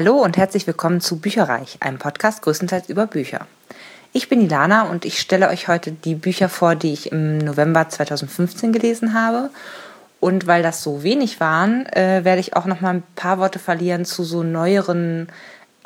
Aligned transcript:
Hallo 0.00 0.22
und 0.22 0.36
herzlich 0.36 0.64
willkommen 0.68 1.00
zu 1.00 1.18
Bücherreich, 1.18 1.78
einem 1.80 1.98
Podcast 1.98 2.42
größtenteils 2.42 2.88
über 2.88 3.08
Bücher. 3.08 3.48
Ich 4.12 4.28
bin 4.28 4.40
Ilana 4.40 4.82
und 4.82 5.04
ich 5.04 5.18
stelle 5.18 5.48
euch 5.48 5.66
heute 5.66 5.90
die 5.90 6.14
Bücher 6.14 6.48
vor, 6.48 6.76
die 6.76 6.92
ich 6.92 7.10
im 7.10 7.38
November 7.38 7.88
2015 7.88 8.72
gelesen 8.72 9.12
habe. 9.12 9.50
Und 10.20 10.46
weil 10.46 10.62
das 10.62 10.84
so 10.84 11.02
wenig 11.02 11.40
waren, 11.40 11.84
äh, 11.86 12.20
werde 12.22 12.38
ich 12.38 12.54
auch 12.54 12.66
noch 12.66 12.80
mal 12.80 12.90
ein 12.90 13.02
paar 13.16 13.40
Worte 13.40 13.58
verlieren 13.58 14.04
zu 14.04 14.22
so 14.22 14.44
neueren 14.44 15.26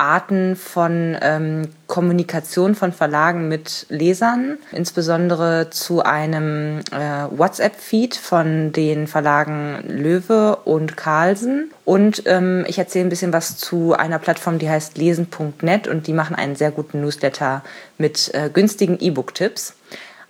Arten 0.02 0.56
von 0.56 1.16
ähm, 1.22 1.68
Kommunikation 1.86 2.74
von 2.74 2.92
Verlagen 2.92 3.46
mit 3.46 3.86
Lesern, 3.88 4.58
insbesondere 4.72 5.70
zu 5.70 6.02
einem 6.02 6.80
äh, 6.90 7.28
WhatsApp-Feed 7.30 8.16
von 8.16 8.72
den 8.72 9.06
Verlagen 9.06 9.84
Löwe 9.86 10.56
und 10.64 10.96
Carlsen. 10.96 11.70
Und 11.84 12.24
ähm, 12.26 12.64
ich 12.66 12.78
erzähle 12.78 13.06
ein 13.06 13.10
bisschen 13.10 13.32
was 13.32 13.56
zu 13.58 13.92
einer 13.92 14.18
Plattform, 14.18 14.58
die 14.58 14.68
heißt 14.68 14.98
lesen.net 14.98 15.86
und 15.86 16.08
die 16.08 16.14
machen 16.14 16.34
einen 16.34 16.56
sehr 16.56 16.72
guten 16.72 17.00
Newsletter 17.00 17.62
mit 17.96 18.34
äh, 18.34 18.50
günstigen 18.52 18.98
E-Book-Tipps. 18.98 19.76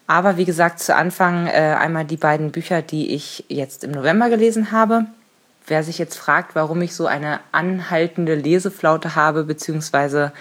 Aber 0.07 0.37
wie 0.37 0.45
gesagt, 0.45 0.81
zu 0.81 0.95
Anfang 0.95 1.47
äh, 1.47 1.77
einmal 1.81 2.05
die 2.05 2.19
beiden 2.19 2.53
Bücher, 2.53 2.83
die 2.83 3.15
ich 3.15 3.47
jetzt 3.48 3.84
im 3.84 3.93
November 3.93 4.29
gelesen 4.29 4.70
habe 4.70 5.07
wer 5.66 5.83
sich 5.83 5.98
jetzt 5.98 6.16
fragt, 6.16 6.55
warum 6.55 6.83
ich 6.83 6.95
so 6.95 7.07
eine 7.07 7.41
anhaltende 7.52 8.34
Leseflaute 8.34 9.15
habe, 9.15 9.45
beziehungsweise 9.45 10.33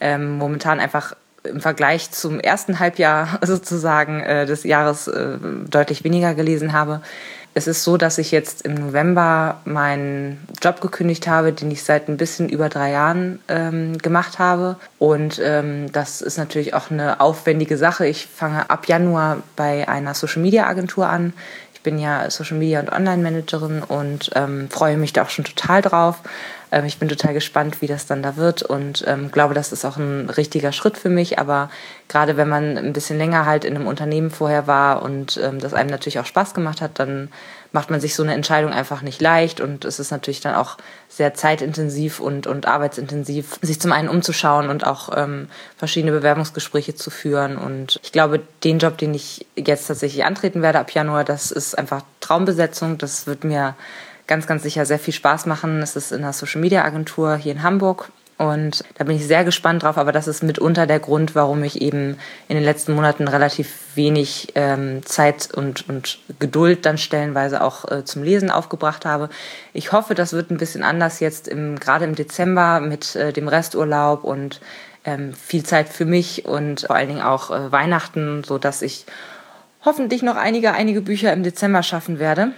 ähm, 0.00 0.38
momentan 0.38 0.80
einfach 0.80 1.14
im 1.44 1.60
Vergleich 1.60 2.10
zum 2.10 2.40
ersten 2.40 2.78
Halbjahr 2.78 3.38
sozusagen 3.42 4.20
äh, 4.20 4.46
des 4.46 4.64
Jahres 4.64 5.08
äh, 5.08 5.36
deutlich 5.68 6.04
weniger 6.04 6.34
gelesen 6.34 6.72
habe. 6.72 7.00
Es 7.52 7.66
ist 7.66 7.82
so, 7.82 7.96
dass 7.96 8.18
ich 8.18 8.30
jetzt 8.30 8.62
im 8.62 8.74
November 8.74 9.60
meinen 9.64 10.46
Job 10.62 10.80
gekündigt 10.80 11.26
habe, 11.26 11.52
den 11.52 11.68
ich 11.72 11.82
seit 11.82 12.08
ein 12.08 12.16
bisschen 12.16 12.48
über 12.48 12.68
drei 12.68 12.92
Jahren 12.92 13.40
ähm, 13.48 13.98
gemacht 13.98 14.38
habe. 14.38 14.76
Und 15.00 15.40
ähm, 15.42 15.90
das 15.90 16.22
ist 16.22 16.38
natürlich 16.38 16.74
auch 16.74 16.92
eine 16.92 17.20
aufwendige 17.20 17.76
Sache. 17.76 18.06
Ich 18.06 18.28
fange 18.28 18.70
ab 18.70 18.86
Januar 18.86 19.38
bei 19.56 19.88
einer 19.88 20.14
Social-Media-Agentur 20.14 21.08
an. 21.08 21.32
Ich 21.80 21.84
bin 21.84 21.98
ja 21.98 22.28
Social 22.28 22.58
Media 22.58 22.78
und 22.78 22.92
Online 22.92 23.22
Managerin 23.22 23.82
und 23.82 24.32
ähm, 24.34 24.68
freue 24.68 24.98
mich 24.98 25.14
da 25.14 25.22
auch 25.22 25.30
schon 25.30 25.46
total 25.46 25.80
drauf. 25.80 26.18
Ähm, 26.70 26.84
ich 26.84 26.98
bin 26.98 27.08
total 27.08 27.32
gespannt, 27.32 27.80
wie 27.80 27.86
das 27.86 28.04
dann 28.04 28.22
da 28.22 28.36
wird 28.36 28.62
und 28.62 29.02
ähm, 29.06 29.30
glaube, 29.30 29.54
das 29.54 29.72
ist 29.72 29.86
auch 29.86 29.96
ein 29.96 30.28
richtiger 30.28 30.72
Schritt 30.72 30.98
für 30.98 31.08
mich. 31.08 31.38
Aber 31.38 31.70
gerade 32.06 32.36
wenn 32.36 32.50
man 32.50 32.76
ein 32.76 32.92
bisschen 32.92 33.16
länger 33.16 33.46
halt 33.46 33.64
in 33.64 33.76
einem 33.76 33.86
Unternehmen 33.86 34.30
vorher 34.30 34.66
war 34.66 35.00
und 35.00 35.40
ähm, 35.42 35.58
das 35.58 35.72
einem 35.72 35.88
natürlich 35.88 36.18
auch 36.18 36.26
Spaß 36.26 36.52
gemacht 36.52 36.82
hat, 36.82 36.98
dann 36.98 37.30
macht 37.72 37.90
man 37.90 38.00
sich 38.00 38.14
so 38.14 38.22
eine 38.22 38.34
Entscheidung 38.34 38.72
einfach 38.72 39.02
nicht 39.02 39.20
leicht 39.20 39.60
und 39.60 39.84
es 39.84 40.00
ist 40.00 40.10
natürlich 40.10 40.40
dann 40.40 40.54
auch 40.54 40.76
sehr 41.08 41.34
zeitintensiv 41.34 42.20
und, 42.20 42.46
und 42.46 42.66
arbeitsintensiv, 42.66 43.58
sich 43.62 43.80
zum 43.80 43.92
einen 43.92 44.08
umzuschauen 44.08 44.68
und 44.68 44.86
auch 44.86 45.10
ähm, 45.16 45.48
verschiedene 45.76 46.12
Bewerbungsgespräche 46.12 46.94
zu 46.94 47.10
führen. 47.10 47.56
Und 47.56 48.00
ich 48.02 48.12
glaube, 48.12 48.40
den 48.64 48.78
Job, 48.78 48.98
den 48.98 49.14
ich 49.14 49.46
jetzt 49.56 49.86
tatsächlich 49.86 50.24
antreten 50.24 50.62
werde 50.62 50.80
ab 50.80 50.90
Januar, 50.92 51.24
das 51.24 51.50
ist 51.50 51.78
einfach 51.78 52.02
Traumbesetzung. 52.20 52.98
Das 52.98 53.26
wird 53.26 53.44
mir 53.44 53.74
ganz, 54.26 54.46
ganz 54.46 54.62
sicher 54.62 54.86
sehr 54.86 54.98
viel 54.98 55.14
Spaß 55.14 55.46
machen. 55.46 55.82
Es 55.82 55.96
ist 55.96 56.12
in 56.12 56.22
einer 56.22 56.32
Social 56.32 56.60
Media 56.60 56.84
Agentur 56.84 57.36
hier 57.36 57.52
in 57.52 57.62
Hamburg 57.62 58.10
und 58.40 58.84
da 58.94 59.04
bin 59.04 59.16
ich 59.16 59.26
sehr 59.26 59.44
gespannt 59.44 59.82
drauf, 59.82 59.98
aber 59.98 60.12
das 60.12 60.26
ist 60.26 60.42
mitunter 60.42 60.86
der 60.86 60.98
Grund, 60.98 61.34
warum 61.34 61.62
ich 61.62 61.82
eben 61.82 62.16
in 62.48 62.56
den 62.56 62.64
letzten 62.64 62.94
Monaten 62.94 63.28
relativ 63.28 63.70
wenig 63.94 64.52
ähm, 64.54 65.04
Zeit 65.04 65.50
und, 65.52 65.86
und 65.90 66.20
Geduld 66.38 66.86
dann 66.86 66.96
stellenweise 66.96 67.62
auch 67.62 67.90
äh, 67.90 68.02
zum 68.06 68.22
Lesen 68.22 68.50
aufgebracht 68.50 69.04
habe. 69.04 69.28
Ich 69.74 69.92
hoffe, 69.92 70.14
das 70.14 70.32
wird 70.32 70.50
ein 70.50 70.56
bisschen 70.56 70.82
anders 70.82 71.20
jetzt 71.20 71.48
im, 71.48 71.78
gerade 71.78 72.06
im 72.06 72.14
Dezember 72.14 72.80
mit 72.80 73.14
äh, 73.14 73.34
dem 73.34 73.46
Resturlaub 73.46 74.24
und 74.24 74.62
ähm, 75.04 75.34
viel 75.34 75.62
Zeit 75.62 75.90
für 75.90 76.06
mich 76.06 76.46
und 76.46 76.86
vor 76.86 76.96
allen 76.96 77.08
Dingen 77.08 77.20
auch 77.20 77.50
äh, 77.50 77.70
Weihnachten, 77.70 78.42
so 78.42 78.56
dass 78.56 78.80
ich 78.80 79.04
hoffentlich 79.84 80.22
noch 80.22 80.36
einige, 80.36 80.72
einige 80.72 81.02
Bücher 81.02 81.30
im 81.34 81.42
Dezember 81.42 81.82
schaffen 81.82 82.18
werde. 82.18 82.52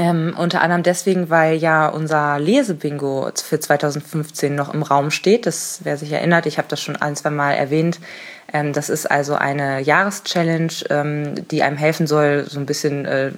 Ähm, 0.00 0.34
unter 0.34 0.62
anderem 0.62 0.82
deswegen, 0.82 1.28
weil 1.28 1.56
ja 1.56 1.86
unser 1.86 2.38
Lesebingo 2.38 3.30
für 3.34 3.60
2015 3.60 4.54
noch 4.54 4.72
im 4.72 4.82
Raum 4.82 5.10
steht. 5.10 5.44
Das, 5.44 5.80
wer 5.82 5.98
sich 5.98 6.10
erinnert, 6.10 6.46
ich 6.46 6.56
habe 6.56 6.68
das 6.68 6.80
schon 6.80 6.96
ein, 6.96 7.16
zwei 7.16 7.28
Mal 7.28 7.52
erwähnt. 7.52 8.00
Ähm, 8.50 8.72
das 8.72 8.88
ist 8.88 9.10
also 9.10 9.34
eine 9.34 9.80
Jahreschallenge, 9.80 10.72
ähm, 10.88 11.46
die 11.50 11.62
einem 11.62 11.76
helfen 11.76 12.06
soll, 12.06 12.46
so 12.48 12.58
ein 12.58 12.64
bisschen 12.64 13.04
äh, 13.04 13.30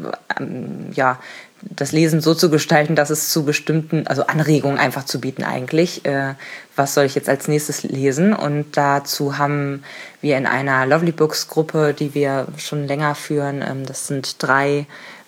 ja, 0.92 1.18
das 1.62 1.90
Lesen 1.90 2.20
so 2.20 2.32
zu 2.32 2.48
gestalten, 2.48 2.94
dass 2.94 3.10
es 3.10 3.30
zu 3.30 3.44
bestimmten, 3.44 4.06
also 4.06 4.26
Anregungen 4.28 4.78
einfach 4.78 5.04
zu 5.04 5.20
bieten 5.20 5.42
eigentlich. 5.42 6.04
Äh, 6.04 6.34
was 6.76 6.94
soll 6.94 7.06
ich 7.06 7.16
jetzt 7.16 7.28
als 7.28 7.48
nächstes 7.48 7.82
lesen? 7.82 8.34
Und 8.34 8.76
dazu 8.76 9.36
haben 9.36 9.82
wir 10.20 10.36
in 10.36 10.46
einer 10.46 10.86
Lovely 10.86 11.12
Books 11.12 11.48
Gruppe, 11.48 11.92
die 11.92 12.14
wir 12.14 12.46
schon 12.56 12.86
länger 12.86 13.16
führen, 13.16 13.64
ähm, 13.68 13.84
das 13.84 14.06
sind 14.06 14.40
drei 14.40 14.86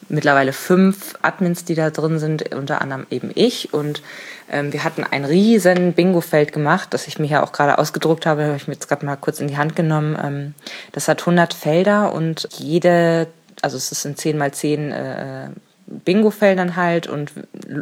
mittlerweile 0.08 0.52
fünf 0.52 1.14
Admins, 1.22 1.64
die 1.64 1.74
da 1.74 1.90
drin 1.90 2.18
sind, 2.18 2.54
unter 2.54 2.80
anderem 2.80 3.06
eben 3.10 3.30
ich. 3.34 3.72
Und 3.72 4.02
ähm, 4.50 4.72
wir 4.72 4.84
hatten 4.84 5.04
ein 5.04 5.24
riesen 5.24 5.92
Bingo-Feld 5.92 6.52
gemacht, 6.52 6.88
das 6.92 7.06
ich 7.06 7.18
mir 7.18 7.26
ja 7.26 7.42
auch 7.42 7.52
gerade 7.52 7.78
ausgedruckt 7.78 8.26
habe, 8.26 8.44
habe 8.44 8.56
ich 8.56 8.68
mir 8.68 8.74
jetzt 8.74 8.88
gerade 8.88 9.06
mal 9.06 9.16
kurz 9.16 9.40
in 9.40 9.48
die 9.48 9.56
Hand 9.56 9.76
genommen. 9.76 10.18
Ähm, 10.22 10.54
das 10.92 11.08
hat 11.08 11.20
100 11.20 11.54
Felder 11.54 12.12
und 12.12 12.48
jede, 12.52 13.26
also 13.62 13.76
es 13.76 13.92
ist 13.92 14.04
in 14.04 14.16
10 14.16 14.38
mal 14.38 14.52
10 14.52 14.92
äh, 14.92 15.48
Bingo-Feldern 15.86 16.76
halt 16.76 17.06
und 17.06 17.32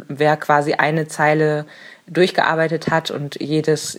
wer 0.07 0.35
quasi 0.37 0.73
eine 0.73 1.07
Zeile 1.07 1.65
durchgearbeitet 2.07 2.89
hat 2.89 3.11
und 3.11 3.39
jedes, 3.39 3.97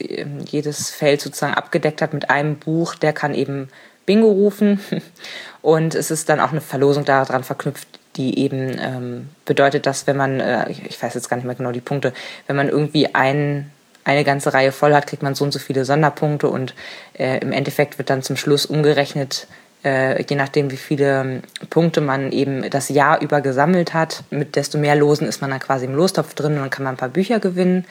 jedes 0.50 0.90
Feld 0.90 1.22
sozusagen 1.22 1.54
abgedeckt 1.54 2.02
hat 2.02 2.12
mit 2.12 2.28
einem 2.28 2.56
Buch, 2.56 2.94
der 2.94 3.14
kann 3.14 3.34
eben 3.34 3.68
Bingo 4.06 4.30
rufen. 4.30 4.80
Und 5.62 5.94
es 5.94 6.10
ist 6.10 6.28
dann 6.28 6.40
auch 6.40 6.50
eine 6.50 6.60
Verlosung 6.60 7.06
daran 7.06 7.42
verknüpft, 7.42 7.88
die 8.16 8.38
eben 8.38 8.76
ähm, 8.80 9.28
bedeutet, 9.44 9.86
dass 9.86 10.06
wenn 10.06 10.16
man, 10.16 10.40
äh, 10.40 10.70
ich 10.70 11.02
weiß 11.02 11.14
jetzt 11.14 11.28
gar 11.28 11.36
nicht 11.36 11.46
mehr 11.46 11.54
genau 11.54 11.72
die 11.72 11.80
Punkte, 11.80 12.12
wenn 12.46 12.56
man 12.56 12.68
irgendwie 12.68 13.14
ein, 13.14 13.70
eine 14.04 14.24
ganze 14.24 14.52
Reihe 14.54 14.72
voll 14.72 14.94
hat, 14.94 15.06
kriegt 15.06 15.22
man 15.22 15.34
so 15.34 15.44
und 15.44 15.52
so 15.52 15.58
viele 15.58 15.84
Sonderpunkte 15.84 16.48
und 16.48 16.74
äh, 17.18 17.38
im 17.38 17.52
Endeffekt 17.52 17.98
wird 17.98 18.10
dann 18.10 18.22
zum 18.22 18.36
Schluss 18.36 18.66
umgerechnet, 18.66 19.46
äh, 19.84 20.22
je 20.22 20.36
nachdem 20.36 20.70
wie 20.70 20.76
viele 20.76 21.20
ähm, 21.20 21.42
Punkte 21.70 22.00
man 22.00 22.32
eben 22.32 22.68
das 22.70 22.88
Jahr 22.88 23.20
über 23.20 23.40
gesammelt 23.40 23.94
hat, 23.94 24.24
mit 24.30 24.56
desto 24.56 24.78
mehr 24.78 24.96
Losen 24.96 25.26
ist 25.26 25.40
man 25.40 25.50
dann 25.50 25.60
quasi 25.60 25.84
im 25.84 25.94
Lostopf 25.94 26.34
drin 26.34 26.54
und 26.54 26.60
dann 26.60 26.70
kann 26.70 26.84
man 26.84 26.94
ein 26.94 26.98
paar 26.98 27.08
Bücher 27.08 27.40
gewinnen. 27.40 27.84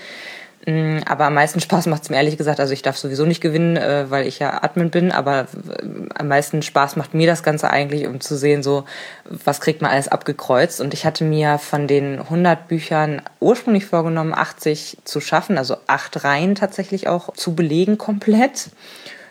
Mm, 0.66 1.00
aber 1.06 1.26
am 1.26 1.34
meisten 1.34 1.60
Spaß 1.60 1.88
macht 1.88 2.04
es 2.04 2.10
mir 2.10 2.16
ehrlich 2.16 2.38
gesagt, 2.38 2.60
also 2.60 2.72
ich 2.72 2.82
darf 2.82 2.98
sowieso 2.98 3.26
nicht 3.26 3.42
gewinnen, 3.42 3.76
äh, 3.76 4.10
weil 4.10 4.26
ich 4.26 4.40
ja 4.40 4.64
Admin 4.64 4.92
bin, 4.92 5.12
aber 5.12 5.42
äh, 5.42 5.86
am 6.16 6.28
meisten 6.30 6.62
Spaß 6.62 6.96
macht 6.96 7.14
mir 7.14 7.28
das 7.28 7.44
Ganze 7.44 7.70
eigentlich, 7.70 8.08
um 8.08 8.22
zu 8.22 8.38
sehen, 8.38 8.64
so, 8.64 8.86
was 9.26 9.60
kriegt 9.60 9.82
man 9.82 9.92
alles 9.92 10.08
abgekreuzt. 10.08 10.80
Und 10.80 10.94
ich 10.94 11.06
hatte 11.06 11.26
mir 11.26 11.58
von 11.58 11.88
den 11.88 12.20
100 12.20 12.70
Büchern 12.70 13.22
ursprünglich 13.42 13.86
vorgenommen, 13.86 14.34
80 14.34 15.00
zu 15.04 15.20
schaffen, 15.20 15.58
also 15.58 15.76
acht 15.88 16.24
Reihen 16.24 16.56
tatsächlich 16.56 17.10
auch 17.10 17.34
zu 17.34 17.56
belegen 17.56 17.98
komplett. 17.98 18.70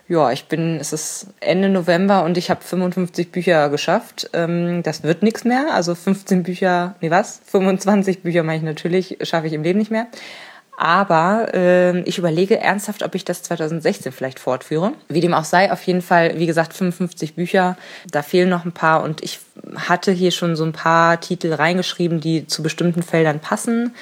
Ja, 0.08 0.30
ich 0.32 0.44
bin, 0.44 0.76
es 0.78 0.92
ist 0.92 1.28
Ende 1.40 1.70
November 1.70 2.24
und 2.24 2.36
ich 2.36 2.50
habe 2.50 2.60
55 2.60 3.32
Bücher 3.32 3.70
geschafft. 3.70 4.28
Ähm, 4.34 4.82
das 4.82 5.02
wird 5.02 5.22
nichts 5.22 5.44
mehr. 5.44 5.68
Also 5.72 5.94
15 5.94 6.42
Bücher, 6.42 6.96
nee 7.00 7.10
was? 7.10 7.40
25 7.46 8.22
Bücher 8.22 8.42
meine 8.42 8.58
ich 8.58 8.64
natürlich, 8.64 9.16
schaffe 9.22 9.46
ich 9.46 9.54
im 9.54 9.62
Leben 9.62 9.78
nicht 9.78 9.90
mehr. 9.90 10.08
Aber 10.76 11.48
äh, 11.52 12.00
ich 12.00 12.18
überlege 12.18 12.58
ernsthaft, 12.58 13.02
ob 13.02 13.14
ich 13.14 13.24
das 13.24 13.42
2016 13.42 14.10
vielleicht 14.10 14.38
fortführe. 14.38 14.92
Wie 15.08 15.20
dem 15.20 15.34
auch 15.34 15.44
sei, 15.44 15.70
auf 15.70 15.82
jeden 15.84 16.02
Fall, 16.02 16.38
wie 16.38 16.46
gesagt, 16.46 16.72
55 16.72 17.34
Bücher. 17.34 17.76
Da 18.10 18.22
fehlen 18.22 18.48
noch 18.48 18.64
ein 18.64 18.72
paar 18.72 19.02
und 19.02 19.22
ich 19.22 19.40
hatte 19.76 20.12
hier 20.12 20.30
schon 20.30 20.56
so 20.56 20.64
ein 20.64 20.72
paar 20.72 21.20
Titel 21.20 21.52
reingeschrieben, 21.52 22.20
die 22.20 22.46
zu 22.46 22.62
bestimmten 22.62 23.02
Feldern 23.02 23.40
passen, 23.40 23.94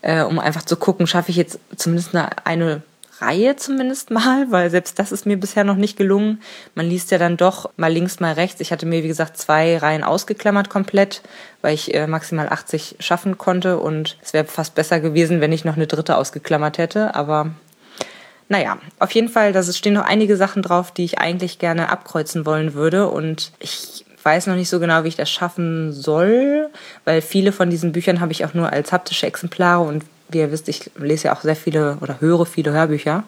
äh, 0.00 0.22
um 0.22 0.38
einfach 0.38 0.64
zu 0.64 0.76
gucken, 0.76 1.06
schaffe 1.06 1.30
ich 1.30 1.36
jetzt 1.36 1.58
zumindest 1.76 2.14
eine, 2.14 2.30
eine 2.46 2.82
Reihe 3.20 3.56
zumindest 3.56 4.10
mal, 4.10 4.46
weil 4.50 4.70
selbst 4.70 4.98
das 4.98 5.12
ist 5.12 5.26
mir 5.26 5.36
bisher 5.36 5.64
noch 5.64 5.76
nicht 5.76 5.96
gelungen. 5.96 6.40
Man 6.74 6.86
liest 6.86 7.10
ja 7.10 7.18
dann 7.18 7.36
doch 7.36 7.70
mal 7.76 7.92
links, 7.92 8.20
mal 8.20 8.32
rechts. 8.32 8.60
Ich 8.60 8.72
hatte 8.72 8.86
mir, 8.86 9.02
wie 9.02 9.08
gesagt, 9.08 9.36
zwei 9.36 9.78
Reihen 9.78 10.04
ausgeklammert 10.04 10.70
komplett, 10.70 11.22
weil 11.62 11.74
ich 11.74 11.94
äh, 11.94 12.06
maximal 12.06 12.48
80 12.48 12.96
schaffen 13.00 13.38
konnte 13.38 13.78
und 13.78 14.18
es 14.22 14.32
wäre 14.32 14.44
fast 14.44 14.74
besser 14.74 15.00
gewesen, 15.00 15.40
wenn 15.40 15.52
ich 15.52 15.64
noch 15.64 15.76
eine 15.76 15.86
dritte 15.86 16.16
ausgeklammert 16.16 16.78
hätte, 16.78 17.14
aber 17.14 17.50
naja, 18.48 18.78
auf 18.98 19.10
jeden 19.12 19.30
Fall, 19.30 19.52
da 19.52 19.62
stehen 19.62 19.94
noch 19.94 20.04
einige 20.04 20.36
Sachen 20.36 20.62
drauf, 20.62 20.92
die 20.92 21.04
ich 21.04 21.18
eigentlich 21.18 21.58
gerne 21.58 21.88
abkreuzen 21.88 22.44
wollen 22.44 22.74
würde 22.74 23.08
und 23.08 23.52
ich 23.58 24.04
weiß 24.22 24.46
noch 24.46 24.54
nicht 24.54 24.68
so 24.68 24.80
genau, 24.80 25.04
wie 25.04 25.08
ich 25.08 25.16
das 25.16 25.30
schaffen 25.30 25.92
soll, 25.92 26.70
weil 27.04 27.20
viele 27.22 27.52
von 27.52 27.70
diesen 27.70 27.92
Büchern 27.92 28.20
habe 28.20 28.32
ich 28.32 28.44
auch 28.44 28.54
nur 28.54 28.72
als 28.72 28.92
haptische 28.92 29.26
Exemplare 29.26 29.82
und 29.82 30.04
wie 30.28 30.38
ihr 30.38 30.50
wisst, 30.50 30.68
ich 30.68 30.90
lese 30.96 31.28
ja 31.28 31.36
auch 31.36 31.42
sehr 31.42 31.56
viele 31.56 31.98
oder 32.00 32.20
höre 32.20 32.46
viele 32.46 32.72
Hörbücher. 32.72 33.24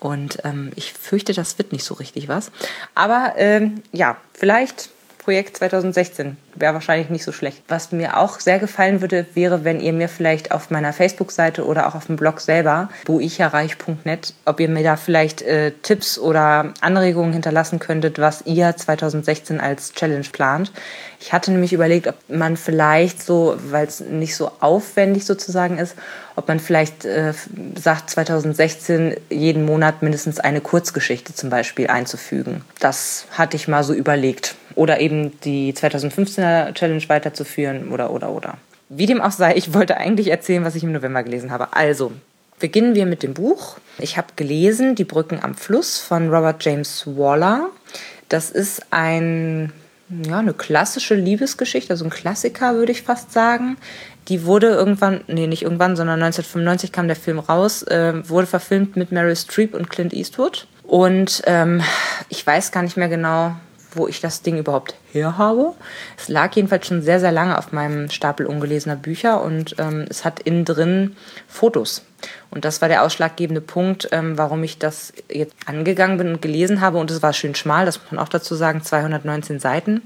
Und 0.00 0.38
ähm, 0.44 0.70
ich 0.76 0.92
fürchte, 0.92 1.32
das 1.32 1.56
wird 1.56 1.72
nicht 1.72 1.84
so 1.84 1.94
richtig 1.94 2.28
was. 2.28 2.50
Aber 2.94 3.34
ähm, 3.36 3.82
ja, 3.92 4.18
vielleicht 4.34 4.90
Projekt 5.24 5.56
2016. 5.56 6.36
Wäre 6.54 6.74
wahrscheinlich 6.74 7.08
nicht 7.08 7.24
so 7.24 7.32
schlecht. 7.32 7.62
Was 7.66 7.92
mir 7.92 8.18
auch 8.18 8.40
sehr 8.40 8.58
gefallen 8.58 9.00
würde, 9.00 9.24
wäre, 9.32 9.64
wenn 9.64 9.80
ihr 9.80 9.94
mir 9.94 10.10
vielleicht 10.10 10.52
auf 10.52 10.70
meiner 10.70 10.92
Facebook-Seite 10.92 11.64
oder 11.64 11.88
auch 11.88 11.94
auf 11.94 12.06
dem 12.06 12.16
Blog 12.16 12.40
selber, 12.40 12.90
buicherreich.net, 13.06 14.34
ob 14.44 14.60
ihr 14.60 14.68
mir 14.68 14.82
da 14.82 14.96
vielleicht 14.96 15.40
äh, 15.40 15.72
Tipps 15.80 16.18
oder 16.18 16.74
Anregungen 16.82 17.32
hinterlassen 17.32 17.78
könntet, 17.78 18.18
was 18.18 18.44
ihr 18.44 18.76
2016 18.76 19.60
als 19.60 19.94
Challenge 19.94 20.26
plant. 20.30 20.72
Ich 21.20 21.32
hatte 21.32 21.50
nämlich 21.52 21.72
überlegt, 21.72 22.06
ob 22.06 22.16
man 22.28 22.58
vielleicht 22.58 23.22
so, 23.22 23.56
weil 23.70 23.86
es 23.86 24.00
nicht 24.00 24.36
so 24.36 24.52
aufwendig 24.60 25.24
sozusagen 25.24 25.78
ist, 25.78 25.96
ob 26.36 26.48
man 26.48 26.60
vielleicht 26.60 27.06
äh, 27.06 27.32
sagt, 27.76 28.10
2016 28.10 29.16
jeden 29.30 29.64
Monat 29.64 30.02
mindestens 30.02 30.38
eine 30.38 30.60
Kurzgeschichte 30.60 31.34
zum 31.34 31.48
Beispiel 31.48 31.86
einzufügen. 31.86 32.62
Das 32.78 33.26
hatte 33.30 33.56
ich 33.56 33.68
mal 33.68 33.84
so 33.84 33.94
überlegt. 33.94 34.56
Oder 34.74 35.00
eben 35.00 35.38
die 35.40 35.72
2015er 35.72 36.74
Challenge 36.74 37.02
weiterzuführen 37.08 37.92
oder, 37.92 38.10
oder, 38.10 38.30
oder. 38.30 38.58
Wie 38.88 39.06
dem 39.06 39.20
auch 39.20 39.30
sei, 39.30 39.54
ich 39.56 39.72
wollte 39.72 39.96
eigentlich 39.96 40.28
erzählen, 40.28 40.64
was 40.64 40.74
ich 40.74 40.82
im 40.82 40.92
November 40.92 41.22
gelesen 41.22 41.50
habe. 41.50 41.72
Also, 41.72 42.12
beginnen 42.58 42.94
wir 42.94 43.06
mit 43.06 43.22
dem 43.22 43.34
Buch. 43.34 43.78
Ich 43.98 44.16
habe 44.16 44.28
gelesen 44.36 44.94
Die 44.94 45.04
Brücken 45.04 45.40
am 45.42 45.54
Fluss 45.54 45.98
von 45.98 46.28
Robert 46.28 46.64
James 46.64 47.06
Waller. 47.06 47.70
Das 48.28 48.50
ist 48.50 48.86
ein 48.90 49.72
ja, 50.08 50.38
eine 50.38 50.54
klassische 50.54 51.14
Liebesgeschichte, 51.14 51.92
also 51.92 52.04
ein 52.04 52.10
Klassiker, 52.10 52.74
würde 52.74 52.92
ich 52.92 53.02
fast 53.02 53.32
sagen. 53.32 53.76
Die 54.28 54.44
wurde 54.44 54.68
irgendwann, 54.68 55.22
nee, 55.26 55.46
nicht 55.46 55.62
irgendwann, 55.62 55.96
sondern 55.96 56.22
1995 56.22 56.92
kam 56.92 57.06
der 57.06 57.16
Film 57.16 57.38
raus, 57.38 57.82
äh, 57.84 58.28
wurde 58.28 58.46
verfilmt 58.46 58.96
mit 58.96 59.12
Meryl 59.12 59.36
Streep 59.36 59.74
und 59.74 59.90
Clint 59.90 60.12
Eastwood. 60.12 60.66
Und 60.82 61.42
ähm, 61.46 61.82
ich 62.28 62.46
weiß 62.46 62.70
gar 62.72 62.82
nicht 62.82 62.96
mehr 62.96 63.08
genau, 63.08 63.56
wo 63.96 64.08
ich 64.08 64.20
das 64.20 64.42
Ding 64.42 64.58
überhaupt 64.58 64.94
her 65.12 65.38
habe. 65.38 65.74
Es 66.16 66.28
lag 66.28 66.54
jedenfalls 66.54 66.86
schon 66.86 67.02
sehr, 67.02 67.20
sehr 67.20 67.32
lange 67.32 67.58
auf 67.58 67.72
meinem 67.72 68.10
Stapel 68.10 68.46
ungelesener 68.46 68.96
Bücher 68.96 69.42
und 69.42 69.76
ähm, 69.78 70.06
es 70.08 70.24
hat 70.24 70.40
innen 70.40 70.64
drin 70.64 71.16
Fotos. 71.48 72.02
Und 72.50 72.64
das 72.64 72.80
war 72.80 72.88
der 72.88 73.02
ausschlaggebende 73.02 73.60
Punkt, 73.60 74.08
ähm, 74.12 74.38
warum 74.38 74.62
ich 74.64 74.78
das 74.78 75.12
jetzt 75.30 75.54
angegangen 75.66 76.18
bin 76.18 76.28
und 76.28 76.42
gelesen 76.42 76.80
habe. 76.80 76.98
Und 76.98 77.10
es 77.10 77.22
war 77.22 77.32
schön 77.32 77.54
schmal, 77.54 77.86
das 77.86 78.00
muss 78.00 78.12
man 78.12 78.20
auch 78.20 78.28
dazu 78.28 78.54
sagen, 78.54 78.82
219 78.82 79.60
Seiten. 79.60 80.02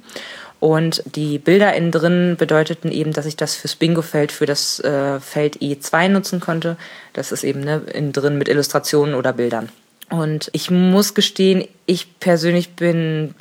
Und 0.60 1.02
die 1.14 1.38
Bilder 1.38 1.74
innen 1.74 1.92
drin 1.92 2.36
bedeuteten 2.36 2.90
eben, 2.90 3.12
dass 3.12 3.26
ich 3.26 3.36
das 3.36 3.54
fürs 3.54 3.76
Bingo-Feld, 3.76 4.32
für 4.32 4.46
das 4.46 4.80
äh, 4.80 5.20
Feld 5.20 5.58
E2 5.58 6.08
nutzen 6.08 6.40
konnte. 6.40 6.76
Das 7.12 7.30
ist 7.30 7.44
eben 7.44 7.60
ne, 7.60 7.82
innen 7.94 8.12
drin 8.12 8.38
mit 8.38 8.48
Illustrationen 8.48 9.14
oder 9.14 9.32
Bildern. 9.32 9.68
Und 10.10 10.50
ich 10.52 10.70
muss 10.70 11.14
gestehen, 11.14 11.68
ich 11.86 12.18
persönlich 12.18 12.74
bin 12.74 13.34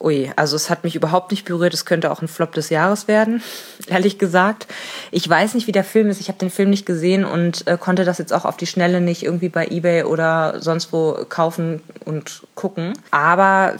ui, 0.00 0.30
also 0.36 0.56
es 0.56 0.70
hat 0.70 0.84
mich 0.84 0.96
überhaupt 0.96 1.30
nicht 1.30 1.44
berührt. 1.44 1.74
Es 1.74 1.84
könnte 1.84 2.10
auch 2.10 2.22
ein 2.22 2.28
Flop 2.28 2.52
des 2.52 2.70
Jahres 2.70 3.08
werden, 3.08 3.42
ehrlich 3.86 4.18
gesagt. 4.18 4.66
Ich 5.10 5.28
weiß 5.28 5.54
nicht, 5.54 5.66
wie 5.66 5.72
der 5.72 5.84
Film 5.84 6.08
ist. 6.08 6.20
Ich 6.20 6.28
habe 6.28 6.38
den 6.38 6.50
Film 6.50 6.70
nicht 6.70 6.86
gesehen 6.86 7.24
und 7.24 7.66
äh, 7.66 7.76
konnte 7.78 8.04
das 8.04 8.18
jetzt 8.18 8.32
auch 8.32 8.44
auf 8.44 8.56
die 8.56 8.66
Schnelle 8.66 9.00
nicht 9.00 9.22
irgendwie 9.22 9.48
bei 9.48 9.66
eBay 9.66 10.04
oder 10.04 10.60
sonst 10.60 10.92
wo 10.92 11.24
kaufen 11.28 11.82
und 12.04 12.42
gucken. 12.54 12.94
Aber 13.10 13.74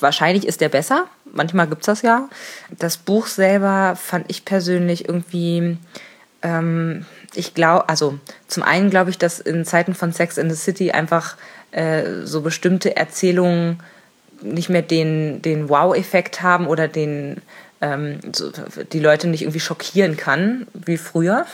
wahrscheinlich 0.00 0.46
ist 0.46 0.60
der 0.60 0.68
besser. 0.68 1.06
Manchmal 1.32 1.66
gibt's 1.66 1.86
das 1.86 2.02
ja. 2.02 2.28
Das 2.78 2.96
Buch 2.96 3.26
selber 3.26 3.96
fand 3.96 4.26
ich 4.28 4.44
persönlich 4.44 5.08
irgendwie 5.08 5.78
ähm, 6.42 7.06
ich 7.34 7.54
glaube, 7.54 7.88
also 7.88 8.18
zum 8.46 8.62
einen 8.62 8.90
glaube 8.90 9.10
ich, 9.10 9.18
dass 9.18 9.40
in 9.40 9.64
Zeiten 9.64 9.94
von 9.94 10.12
Sex 10.12 10.38
in 10.38 10.50
the 10.50 10.56
City 10.56 10.92
einfach 10.92 11.36
äh, 11.72 12.22
so 12.24 12.42
bestimmte 12.42 12.96
Erzählungen 12.96 13.80
nicht 14.42 14.68
mehr 14.68 14.82
den, 14.82 15.42
den 15.42 15.68
Wow-Effekt 15.68 16.42
haben 16.42 16.66
oder 16.66 16.88
den, 16.88 17.40
ähm, 17.80 18.20
so, 18.34 18.50
die 18.92 19.00
Leute 19.00 19.28
nicht 19.28 19.42
irgendwie 19.42 19.60
schockieren 19.60 20.16
kann, 20.16 20.66
wie 20.72 20.96
früher. 20.96 21.46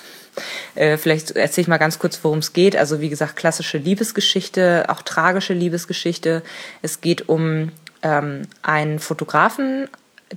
Äh, 0.75 0.97
vielleicht 0.97 1.33
erzähle 1.33 1.63
ich 1.63 1.69
mal 1.69 1.79
ganz 1.79 1.99
kurz, 1.99 2.19
worum 2.23 2.39
es 2.39 2.53
geht. 2.53 2.77
Also 2.77 3.01
wie 3.01 3.09
gesagt, 3.09 3.37
klassische 3.37 3.79
Liebesgeschichte, 3.79 4.85
auch 4.89 5.03
tragische 5.03 5.55
Liebesgeschichte. 5.55 6.43
Es 6.83 7.01
geht 7.01 7.29
um 7.29 7.73
ähm, 8.03 8.43
einen 8.63 8.99
Fotografen, 8.99 9.89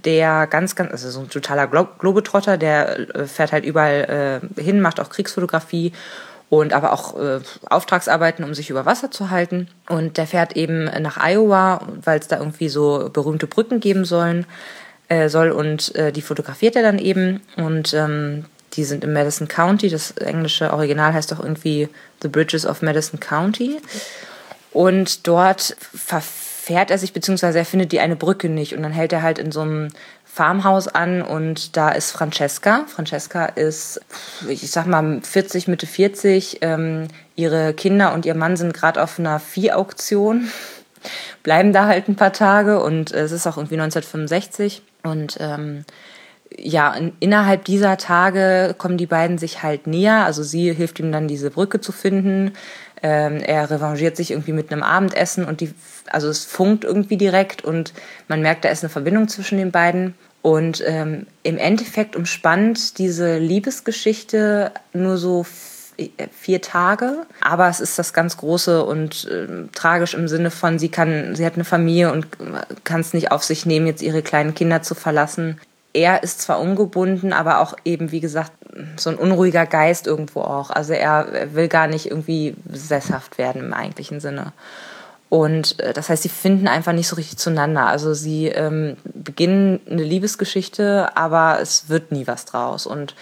der 0.04 0.48
ganz, 0.48 0.76
ganz, 0.76 0.92
also 0.92 1.12
so 1.12 1.20
ein 1.22 1.30
totaler 1.30 1.68
Glo 1.68 1.88
Globetrotter, 2.00 2.58
der 2.58 3.16
äh, 3.16 3.26
fährt 3.26 3.52
halt 3.52 3.66
überall 3.66 4.42
äh, 4.58 4.62
hin, 4.62 4.82
macht 4.82 5.00
auch 5.00 5.10
Kriegsfotografie 5.10 5.94
und 6.60 6.74
aber 6.74 6.94
auch 6.94 7.20
äh, 7.20 7.40
Auftragsarbeiten, 7.70 8.44
um 8.44 8.54
sich 8.54 8.70
über 8.70 8.86
Wasser 8.86 9.12
zu 9.12 9.30
halten. 9.30 9.68
Und 9.88 10.18
der 10.18 10.28
fährt 10.28 10.56
eben 10.56 10.86
nach 11.02 11.18
Iowa, 11.18 11.82
weil 12.04 12.20
es 12.20 12.28
da 12.28 12.38
irgendwie 12.38 12.70
so 12.70 13.10
berühmte 13.12 13.48
Brücken 13.48 13.80
geben 13.80 14.06
sollen, 14.06 14.46
äh, 15.08 15.30
soll 15.30 15.52
und 15.52 15.96
äh, 15.96 16.12
die 16.12 16.22
fotografiert 16.22 16.76
er 16.76 16.84
dann 16.84 17.00
eben 17.00 17.42
und 17.58 17.94
ähm, 17.94 18.46
die 18.74 18.84
sind 18.84 19.04
im 19.04 19.14
Madison 19.14 19.48
County. 19.48 19.90
Das 19.90 20.12
englische 20.12 20.74
Original 20.74 21.14
heißt 21.14 21.34
auch 21.34 21.40
irgendwie 21.40 21.90
The 22.22 22.28
Bridges 22.28 22.66
of 22.66 22.82
Madison 22.82 23.20
County. 23.20 23.78
Und 24.72 25.28
dort 25.28 25.76
verfährt 25.94 26.90
er 26.90 26.98
sich, 26.98 27.14
beziehungsweise 27.14 27.60
er 27.60 27.66
findet 27.66 27.92
die 27.92 28.00
eine 28.00 28.16
Brücke 28.16 28.50
nicht. 28.50 28.76
Und 28.76 28.82
dann 28.82 28.92
hält 28.92 29.14
er 29.14 29.22
halt 29.22 29.38
in 29.38 29.52
so 29.52 29.62
einem 29.62 29.90
Farmhaus 30.34 30.88
an 30.88 31.22
und 31.22 31.78
da 31.78 31.90
ist 31.90 32.10
Francesca. 32.10 32.86
Francesca 32.88 33.46
ist, 33.46 34.02
ich 34.50 34.72
sag 34.72 34.88
mal, 34.88 35.20
40, 35.22 35.68
Mitte 35.68 35.86
40. 35.86 36.58
Ähm, 36.62 37.08
ihre 37.36 37.76
Kinder 37.76 38.16
und 38.16 38.26
ihr 38.26 38.34
Mann 38.34 38.58
sind 38.58 38.74
gerade 38.74 39.04
auf 39.04 39.20
einer 39.20 39.40
Viehauktion, 39.40 40.50
bleiben 41.44 41.72
da 41.72 41.86
halt 41.86 42.08
ein 42.08 42.16
paar 42.16 42.34
Tage 42.34 42.82
und 42.82 43.12
es 43.12 43.32
ist 43.32 43.46
auch 43.46 43.58
irgendwie 43.58 43.76
1965. 43.76 44.82
Und 45.04 45.38
ähm, 45.40 45.86
ja, 46.58 46.96
in, 46.96 47.14
innerhalb 47.20 47.66
dieser 47.66 47.98
Tage 47.98 48.74
kommen 48.76 48.98
die 48.98 49.06
beiden 49.06 49.38
sich 49.38 49.62
halt 49.62 49.86
näher. 49.86 50.26
Also 50.26 50.42
sie 50.42 50.74
hilft 50.74 51.00
ihm 51.00 51.12
dann, 51.12 51.28
diese 51.28 51.52
Brücke 51.52 51.80
zu 51.80 51.92
finden. 51.92 52.54
Ähm, 53.04 53.38
er 53.38 53.70
revanchiert 53.70 54.16
sich 54.16 54.32
irgendwie 54.32 54.54
mit 54.54 54.72
einem 54.72 54.82
Abendessen 54.82 55.44
und 55.44 55.60
die, 55.60 55.74
also 56.10 56.30
es 56.30 56.46
funkt 56.46 56.86
irgendwie 56.86 57.18
direkt 57.18 57.64
und 57.64 57.94
man 58.30 58.42
merkt, 58.42 58.64
da 58.64 58.70
ist 58.70 58.84
eine 58.84 58.90
Verbindung 58.90 59.28
zwischen 59.28 59.58
den 59.58 59.72
beiden. 59.72 60.16
Und 60.42 60.84
ähm, 60.86 61.28
im 61.44 61.58
Endeffekt 61.58 62.16
umspannt 62.16 62.98
diese 62.98 63.38
Liebesgeschichte 63.38 64.72
nur 64.94 65.18
so 65.18 65.46
äh, 65.98 66.10
vier 66.32 66.62
Tage, 66.62 67.26
aber 67.42 67.70
es 67.70 67.80
ist 67.80 68.00
das 68.00 68.14
ganz 68.14 68.38
große 68.38 68.84
und 68.84 69.26
äh, 69.26 69.68
tragisch 69.74 70.14
im 70.14 70.28
Sinne 70.28 70.52
von, 70.52 70.80
sie 70.80 70.90
kann, 70.90 71.36
sie 71.36 71.46
hat 71.46 71.56
eine 71.56 71.64
Familie 71.64 72.12
und 72.12 72.28
kann 72.84 73.02
es 73.02 73.14
nicht 73.14 73.32
auf 73.32 73.44
sich 73.44 73.66
nehmen, 73.66 73.88
jetzt 73.88 74.02
ihre 74.02 74.22
kleinen 74.22 74.56
Kinder 74.56 74.82
zu 74.82 74.96
verlassen. 74.96 75.60
Er 75.94 76.24
ist 76.24 76.42
zwar 76.42 76.60
ungebunden, 76.60 77.34
aber 77.34 77.60
auch 77.60 77.76
eben, 77.86 78.12
wie 78.12 78.20
gesagt, 78.20 78.52
so 78.98 79.10
ein 79.10 79.18
unruhiger 79.18 79.66
Geist 79.66 80.08
irgendwo 80.08 80.42
auch. 80.42 80.70
Also 80.70 80.94
er 80.94 81.54
will 81.54 81.68
gar 81.68 81.88
nicht 81.88 82.10
irgendwie 82.10 82.56
sesshaft 82.72 83.38
werden 83.38 83.62
im 83.62 83.74
eigentlichen 83.74 84.20
Sinne. 84.20 84.54
Und 85.30 85.80
äh, 85.80 85.94
das 85.94 86.10
heißt, 86.10 86.24
sie 86.24 86.30
finden 86.30 86.68
einfach 86.68 86.94
nicht 86.94 87.08
so 87.08 87.16
richtig 87.16 87.38
zueinander. 87.38 87.88
Also 87.88 88.14
sie 88.14 88.48
ähm, 88.48 88.98
beginnen 89.04 89.80
eine 89.90 90.04
Liebesgeschichte, 90.04 91.16
aber 91.16 91.58
es 91.60 91.90
wird 91.90 92.12
nie 92.12 92.28
was 92.28 92.46
draus. 92.46 92.86
Und 92.86 93.16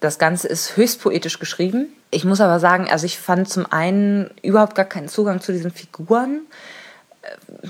das 0.00 0.18
Ganze 0.18 0.48
ist 0.48 0.76
höchst 0.76 1.02
poetisch 1.02 1.38
geschrieben. 1.38 1.88
Ich 2.10 2.24
muss 2.24 2.40
aber 2.40 2.58
sagen, 2.60 2.88
also 2.90 3.04
ich 3.04 3.18
fand 3.18 3.50
zum 3.50 3.70
einen 3.70 4.30
überhaupt 4.42 4.76
gar 4.76 4.86
keinen 4.86 5.08
Zugang 5.08 5.40
zu 5.40 5.52
diesen 5.52 5.70
Figuren. 5.70 6.40
Äh, 7.22 7.68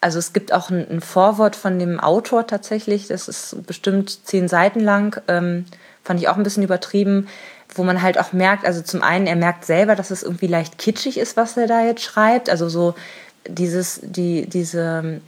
also 0.00 0.18
es 0.18 0.32
gibt 0.32 0.52
auch 0.52 0.70
ein, 0.70 1.00
Vorwort 1.00 1.56
von 1.56 1.78
dem 1.78 2.00
Autor 2.00 2.46
tatsächlich, 2.46 3.08
das 3.08 3.28
ist 3.28 3.66
bestimmt 3.66 4.26
zehn 4.26 4.48
Seiten 4.48 4.80
lang. 4.80 5.20
Ähm, 5.26 5.64
fand 6.08 6.20
ich 6.20 6.28
auch 6.28 6.38
ein 6.38 6.42
bisschen 6.42 6.62
übertrieben, 6.62 7.28
wo 7.74 7.84
man 7.84 8.00
halt 8.00 8.18
auch 8.18 8.32
merkt, 8.32 8.64
also 8.64 8.80
zum 8.80 9.02
einen, 9.02 9.26
er 9.26 9.36
merkt 9.36 9.66
selber, 9.66 9.94
dass 9.94 10.10
es 10.10 10.22
irgendwie 10.22 10.46
leicht 10.46 10.78
kitschig 10.78 11.18
ist, 11.18 11.36
was 11.36 11.58
er 11.58 11.66
da 11.66 11.84
jetzt 11.84 12.02
schreibt. 12.02 12.48
Also 12.48 12.70
so 12.70 12.94
dieses, 13.46 14.00
die, 14.02 14.46
diese 14.46 15.20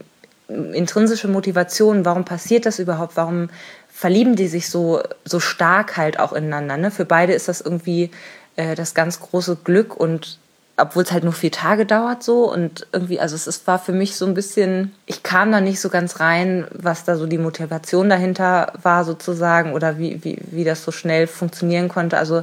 ähm, 0.48 0.72
intrinsische 0.72 1.28
Motivation, 1.28 2.06
warum 2.06 2.24
passiert 2.24 2.64
das 2.64 2.78
überhaupt, 2.78 3.18
warum 3.18 3.50
verlieben 3.92 4.36
die 4.36 4.48
sich 4.48 4.70
so, 4.70 5.02
so 5.26 5.38
stark 5.38 5.98
halt 5.98 6.18
auch 6.18 6.32
ineinander. 6.32 6.78
Ne? 6.78 6.90
Für 6.90 7.04
beide 7.04 7.34
ist 7.34 7.48
das 7.48 7.60
irgendwie 7.60 8.10
äh, 8.56 8.74
das 8.74 8.94
ganz 8.94 9.20
große 9.20 9.58
Glück 9.62 9.94
und 9.94 10.38
obwohl 10.80 11.02
es 11.02 11.12
halt 11.12 11.24
nur 11.24 11.32
vier 11.32 11.52
Tage 11.52 11.86
dauert 11.86 12.22
so 12.22 12.50
und 12.50 12.86
irgendwie, 12.92 13.20
also 13.20 13.34
es, 13.34 13.46
es 13.46 13.66
war 13.66 13.78
für 13.78 13.92
mich 13.92 14.16
so 14.16 14.26
ein 14.26 14.34
bisschen, 14.34 14.92
ich 15.06 15.22
kam 15.22 15.52
da 15.52 15.60
nicht 15.60 15.80
so 15.80 15.88
ganz 15.88 16.20
rein, 16.20 16.66
was 16.72 17.04
da 17.04 17.16
so 17.16 17.26
die 17.26 17.38
Motivation 17.38 18.08
dahinter 18.08 18.72
war 18.82 19.04
sozusagen 19.04 19.72
oder 19.72 19.98
wie, 19.98 20.22
wie, 20.24 20.38
wie 20.50 20.64
das 20.64 20.84
so 20.84 20.92
schnell 20.92 21.26
funktionieren 21.26 21.88
konnte. 21.88 22.18
Also 22.18 22.42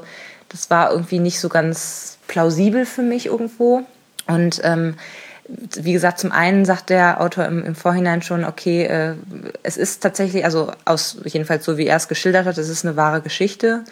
das 0.50 0.70
war 0.70 0.91
irgendwie 0.91 1.20
nicht 1.20 1.39
so 1.39 1.50
ganz 1.50 2.17
plausibel 2.27 2.86
für 2.86 3.01
mich 3.01 3.25
irgendwo. 3.27 3.84
Und 4.27 4.62
ähm, 4.63 4.96
wie 5.48 5.94
gesagt, 5.94 6.20
zum 6.20 6.32
einen 6.32 6.65
sagt 6.65 6.89
der 6.89 7.22
Autor 7.22 7.46
im, 7.46 7.63
im 7.63 7.75
Vorhinein 7.75 8.22
schon, 8.22 8.44
okay, 8.44 8.84
äh, 8.84 9.13
es 9.63 9.77
ist 9.77 10.03
tatsächlich, 10.03 10.44
also 10.44 10.72
aus 10.86 11.17
jedenfalls 11.24 11.63
so 11.63 11.77
wie 11.77 11.88
er 11.88 11.98
es 11.98 12.08
geschildert 12.08 12.46
hat, 12.46 12.58
es 12.58 12.70
ist 12.70 12.86
eine 12.86 12.96
wahre 12.98 13.22
Geschichte. 13.22 13.84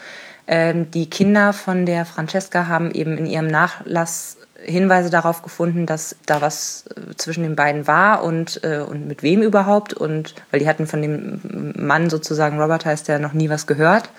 Ähm, 0.48 0.92
die 0.92 1.10
Kinder 1.10 1.54
von 1.54 1.86
der 1.86 2.06
Francesca 2.06 2.68
haben 2.68 2.92
eben 2.92 3.18
in 3.18 3.26
ihrem 3.26 3.48
Nachlass 3.48 4.38
Hinweise 4.64 5.10
darauf 5.10 5.42
gefunden, 5.42 5.86
dass 5.86 6.16
da 6.26 6.42
was 6.42 6.86
äh, 6.96 7.16
zwischen 7.16 7.44
den 7.44 7.56
beiden 7.56 7.88
war 7.88 8.24
und, 8.24 8.64
äh, 8.64 8.80
und 8.80 9.08
mit 9.08 9.22
wem 9.22 9.42
überhaupt. 9.42 9.94
Und 9.94 10.36
weil 10.52 10.60
die 10.60 10.68
hatten 10.68 10.88
von 10.88 11.02
dem 11.02 11.74
Mann 11.78 12.10
sozusagen, 12.10 12.60
Robert 12.60 12.86
heißt 12.86 13.08
der, 13.08 13.20
noch 13.20 13.34
nie 13.34 13.50
was 13.50 13.68
gehört. 13.68 14.10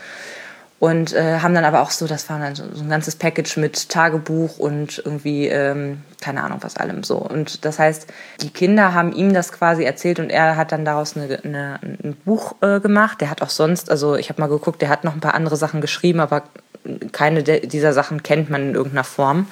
Und 0.78 1.14
äh, 1.14 1.38
haben 1.38 1.54
dann 1.54 1.64
aber 1.64 1.80
auch 1.80 1.90
so, 1.90 2.06
das 2.06 2.28
war 2.28 2.38
dann 2.38 2.54
so, 2.54 2.64
ein 2.64 2.90
ganzes 2.90 3.16
Package 3.16 3.56
mit 3.56 3.88
Tagebuch 3.88 4.59
und 4.59 5.00
irgendwie, 5.02 5.47
ähm, 5.47 6.02
keine 6.21 6.42
Ahnung, 6.42 6.59
was 6.61 6.76
allem 6.76 7.02
so. 7.02 7.16
Und 7.16 7.64
das 7.64 7.78
heißt, 7.78 8.06
die 8.42 8.50
Kinder 8.50 8.92
haben 8.92 9.12
ihm 9.12 9.33
das 9.33 9.52
quasi 9.52 9.85
erzählt 9.85 10.18
und 10.18 10.28
er 10.28 10.56
hat 10.56 10.73
dann 10.73 10.85
daraus 10.85 11.16
eine, 11.16 11.42
eine, 11.42 11.80
ein 11.83 12.14
Buch 12.26 12.56
äh, 12.61 12.80
gemacht. 12.80 13.23
Der 13.23 13.30
hat 13.30 13.40
auch 13.40 13.49
sonst, 13.49 13.90
also 13.90 14.16
ich 14.16 14.28
habe 14.28 14.42
mal 14.42 14.49
geguckt, 14.49 14.83
der 14.83 14.90
hat 14.90 15.02
noch 15.02 15.14
ein 15.14 15.21
paar 15.21 15.35
andere 15.35 15.56
Sachen 15.56 15.80
geschrieben, 15.80 16.21
aber 16.21 16.42
keine 17.12 17.42
dieser 17.42 17.92
Sachen 17.95 18.23
kennt 18.23 18.50
man 18.50 18.68
in 18.68 18.75
irgendeiner 18.75 19.04
Form. 19.04 19.47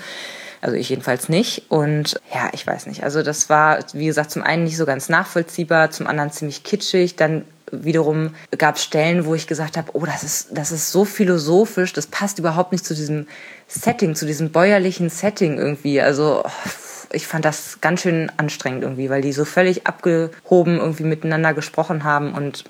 Also 0.61 0.76
ich 0.76 0.88
jedenfalls 0.88 1.28
nicht. 1.28 1.71
Und 1.71 2.21
ja, 2.35 2.49
ich 2.52 2.66
weiß 2.66 2.87
nicht. 2.87 3.02
Also 3.02 3.23
das 3.23 3.49
war, 3.49 3.81
wie 3.93 4.07
gesagt, 4.07 4.31
zum 4.31 4.43
einen 4.43 4.64
nicht 4.64 4.76
so 4.76 4.87
ganz 4.87 5.09
nachvollziehbar, 5.09 5.90
zum 5.90 6.07
anderen 6.07 6.31
ziemlich 6.33 6.64
kitschig. 6.64 7.16
Dann 7.16 7.45
wiederum 7.83 8.35
gab 8.57 8.76
es 8.76 8.85
Stellen, 8.85 9.25
wo 9.25 9.35
ich 9.35 9.47
gesagt 9.47 9.76
habe, 9.76 9.90
oh, 9.95 10.04
das 10.04 10.23
ist, 10.23 10.49
das 10.52 10.71
ist 10.71 10.93
so 10.93 11.04
philosophisch, 11.04 11.93
das 11.93 12.07
passt 12.07 12.38
überhaupt 12.38 12.73
nicht 12.73 12.85
zu 12.85 12.95
diesem 12.95 13.26
Setting, 13.66 14.14
zu 14.14 14.26
diesem 14.26 14.50
bäuerlichen 14.50 15.11
Setting 15.11 15.59
irgendwie. 15.59 16.00
Also 16.00 16.45
ich 17.12 17.26
fand 17.26 17.45
das 17.45 17.81
ganz 17.81 18.02
schön 18.02 18.31
anstrengend 18.37 18.83
irgendwie, 18.83 19.11
weil 19.11 19.23
die 19.23 19.33
so 19.33 19.45
völlig 19.45 19.87
abgehoben 19.87 20.78
irgendwie 20.78 21.04
miteinander 21.04 21.54
gesprochen 21.54 22.04
haben 22.04 22.33
und 22.33 22.64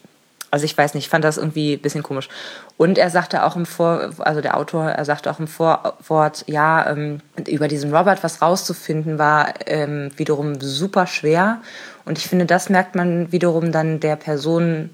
also 0.54 0.66
ich 0.66 0.78
weiß 0.78 0.94
nicht, 0.94 1.06
ich 1.06 1.10
fand 1.10 1.24
das 1.24 1.36
irgendwie 1.36 1.72
ein 1.72 1.80
bisschen 1.80 2.04
komisch. 2.04 2.28
Und 2.76 2.96
er 2.96 3.10
sagte 3.10 3.42
auch 3.42 3.56
im 3.56 3.66
Vor, 3.66 4.12
also 4.20 4.40
der 4.40 4.56
Autor, 4.56 4.84
er 4.84 5.04
sagte 5.04 5.28
auch 5.28 5.40
im 5.40 5.48
Vorwort, 5.48 6.44
ja, 6.46 6.88
ähm, 6.88 7.18
über 7.48 7.66
diesen 7.66 7.92
Robert 7.92 8.22
was 8.22 8.40
rauszufinden 8.40 9.18
war 9.18 9.54
ähm, 9.66 10.12
wiederum 10.16 10.60
super 10.60 11.08
schwer. 11.08 11.60
Und 12.04 12.18
ich 12.18 12.28
finde, 12.28 12.46
das 12.46 12.70
merkt 12.70 12.94
man 12.94 13.32
wiederum 13.32 13.72
dann 13.72 13.98
der 13.98 14.14
Person 14.14 14.90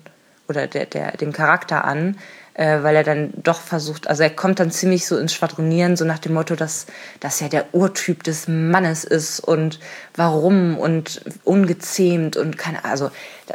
oder 0.49 0.67
der, 0.67 0.87
der, 0.87 1.19
dem 1.19 1.35
Charakter 1.35 1.85
an, 1.85 2.17
äh, 2.55 2.83
weil 2.83 2.97
er 2.97 3.05
dann 3.05 3.33
doch 3.37 3.61
versucht, 3.61 4.09
also 4.09 4.23
er 4.23 4.31
kommt 4.31 4.61
dann 4.61 4.71
ziemlich 4.71 5.07
so 5.07 5.17
ins 5.17 5.33
Schwadronieren, 5.33 5.97
so 5.97 6.05
nach 6.05 6.19
dem 6.19 6.35
Motto, 6.35 6.57
dass 6.57 6.87
das 7.21 7.41
ja 7.41 7.49
der 7.49 7.67
Urtyp 7.73 8.23
des 8.23 8.49
Mannes 8.49 9.05
ist 9.05 9.41
und 9.41 9.79
warum 10.15 10.79
und 10.79 11.23
ungezähmt 11.45 12.37
und 12.37 12.59
keine, 12.59 12.85
also, 12.85 13.11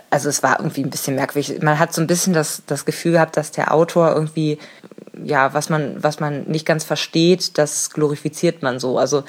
also 0.09 0.29
es 0.29 0.43
war 0.43 0.59
irgendwie 0.59 0.83
ein 0.83 0.89
bisschen 0.89 1.15
merkwürdig. 1.15 1.61
Man 1.61 1.79
hat 1.79 1.93
so 1.93 2.01
ein 2.01 2.07
bisschen 2.07 2.33
das, 2.33 2.63
das 2.67 2.85
Gefühl 2.85 3.13
gehabt, 3.13 3.37
dass 3.37 3.51
der 3.51 3.73
Autor 3.73 4.13
irgendwie, 4.13 4.59
ja, 5.23 5.53
was 5.53 5.69
man, 5.69 6.01
was 6.03 6.19
man 6.19 6.43
nicht 6.43 6.65
ganz 6.65 6.83
versteht, 6.83 7.57
das 7.57 7.89
glorifiziert 7.91 8.63
man 8.63 8.79
so. 8.79 8.97
Also 8.97 9.23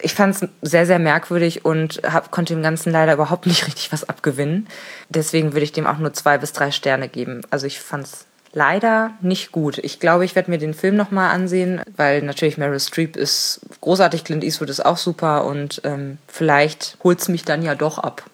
ich 0.00 0.14
fand 0.14 0.34
es 0.34 0.48
sehr, 0.62 0.86
sehr 0.86 0.98
merkwürdig 0.98 1.64
und 1.64 2.00
hab, 2.02 2.30
konnte 2.30 2.54
dem 2.54 2.62
Ganzen 2.62 2.92
leider 2.92 3.12
überhaupt 3.14 3.46
nicht 3.46 3.66
richtig 3.66 3.92
was 3.92 4.08
abgewinnen. 4.08 4.66
Deswegen 5.08 5.52
würde 5.52 5.64
ich 5.64 5.72
dem 5.72 5.86
auch 5.86 5.98
nur 5.98 6.12
zwei 6.12 6.38
bis 6.38 6.52
drei 6.52 6.70
Sterne 6.70 7.08
geben. 7.08 7.42
Also 7.50 7.66
ich 7.66 7.80
fand 7.80 8.06
es 8.06 8.26
leider 8.56 9.10
nicht 9.20 9.52
gut. 9.52 9.76
Ich 9.78 10.00
glaube, 10.00 10.24
ich 10.24 10.34
werde 10.34 10.50
mir 10.50 10.56
den 10.56 10.72
Film 10.72 10.96
nochmal 10.96 11.30
ansehen, 11.30 11.82
weil 11.96 12.22
natürlich 12.22 12.56
Meryl 12.56 12.80
Streep 12.80 13.14
ist 13.14 13.60
großartig, 13.82 14.24
Clint 14.24 14.42
Eastwood 14.42 14.70
ist 14.70 14.84
auch 14.84 14.96
super 14.96 15.44
und 15.44 15.82
ähm, 15.84 16.16
vielleicht 16.26 16.96
holt 17.04 17.20
es 17.20 17.28
mich 17.28 17.44
dann 17.44 17.62
ja 17.62 17.74
doch 17.74 17.98
ab. 17.98 18.24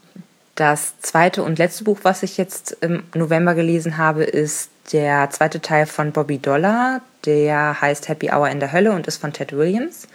Das 0.55 0.99
zweite 1.01 1.43
und 1.43 1.59
letzte 1.59 1.83
Buch, 1.85 1.99
was 2.05 2.23
ich 2.23 2.37
jetzt 2.37 2.77
im 2.81 3.03
November 3.15 3.55
gelesen 3.55 3.99
habe, 3.99 4.23
ist 4.23 4.71
der 4.93 5.29
zweite 5.31 5.61
Teil 5.61 5.87
von 5.87 6.13
Bobby 6.13 6.39
Dollar. 6.39 7.01
Der 7.25 7.81
heißt 7.81 8.09
Happy 8.09 8.31
Hour 8.31 8.49
in 8.49 8.61
der 8.61 8.73
Hölle 8.73 8.93
und 8.93 9.09
ist 9.09 9.21
von 9.21 9.33
Ted 9.33 9.57
Williams. 9.57 10.07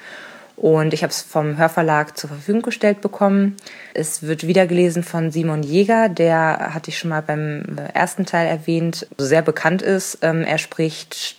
Und 0.58 0.92
ich 0.92 1.04
habe 1.04 1.12
es 1.12 1.22
vom 1.22 1.58
Hörverlag 1.58 2.18
zur 2.18 2.32
Verfügung 2.32 2.64
gestellt 2.64 3.00
bekommen. 3.02 3.58
Es 3.94 4.24
wird 4.24 4.48
wieder 4.48 4.66
gelesen 4.66 5.04
von 5.04 5.30
Simon 5.30 5.62
Jäger, 5.62 6.10
der 6.10 6.74
hatte 6.74 6.90
ich 6.90 6.98
schon 6.98 7.12
mal 7.12 7.22
beim 7.22 7.78
ersten 7.94 8.26
Teil 8.26 8.48
erwähnt, 8.48 9.08
sehr 9.20 9.44
bekannt 9.44 9.84
ist. 9.84 10.18
Ähm, 10.24 10.42
er 10.42 10.58
spricht 10.58 11.36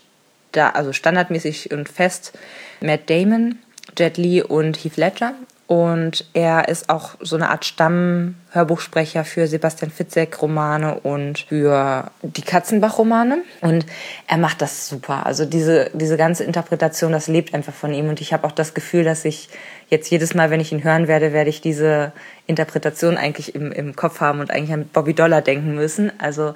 da, 0.52 0.70
also 0.70 0.92
standardmäßig 0.92 1.72
und 1.72 1.88
fest 1.88 2.38
Matt 2.80 3.10
Damon, 3.10 3.58
Jet 3.98 4.18
Li 4.18 4.40
und 4.40 4.76
Heath 4.76 4.96
Ledger. 4.96 5.34
Und 5.68 6.24
er 6.32 6.68
ist 6.68 6.88
auch 6.88 7.16
so 7.20 7.36
eine 7.36 7.50
Art 7.50 7.66
Stammhörbuchsprecher 7.66 9.26
für 9.26 9.46
Sebastian 9.46 9.90
Fitzek-Romane 9.90 10.98
und 11.00 11.40
für 11.40 12.10
die 12.22 12.40
Katzenbach-Romane. 12.40 13.42
Und 13.60 13.84
er 14.26 14.38
macht 14.38 14.62
das 14.62 14.88
super. 14.88 15.26
Also 15.26 15.44
diese, 15.44 15.90
diese 15.92 16.16
ganze 16.16 16.44
Interpretation, 16.44 17.12
das 17.12 17.28
lebt 17.28 17.52
einfach 17.52 17.74
von 17.74 17.92
ihm. 17.92 18.08
Und 18.08 18.22
ich 18.22 18.32
habe 18.32 18.46
auch 18.46 18.52
das 18.52 18.72
Gefühl, 18.72 19.04
dass 19.04 19.26
ich 19.26 19.50
jetzt 19.90 20.10
jedes 20.10 20.32
Mal, 20.32 20.48
wenn 20.48 20.60
ich 20.60 20.72
ihn 20.72 20.84
hören 20.84 21.06
werde, 21.06 21.34
werde 21.34 21.50
ich 21.50 21.60
diese 21.60 22.12
Interpretation 22.46 23.18
eigentlich 23.18 23.54
im, 23.54 23.70
im 23.70 23.94
Kopf 23.94 24.22
haben 24.22 24.40
und 24.40 24.50
eigentlich 24.50 24.72
an 24.72 24.88
Bobby 24.88 25.12
Dollar 25.12 25.42
denken 25.42 25.74
müssen. 25.74 26.10
Also 26.18 26.54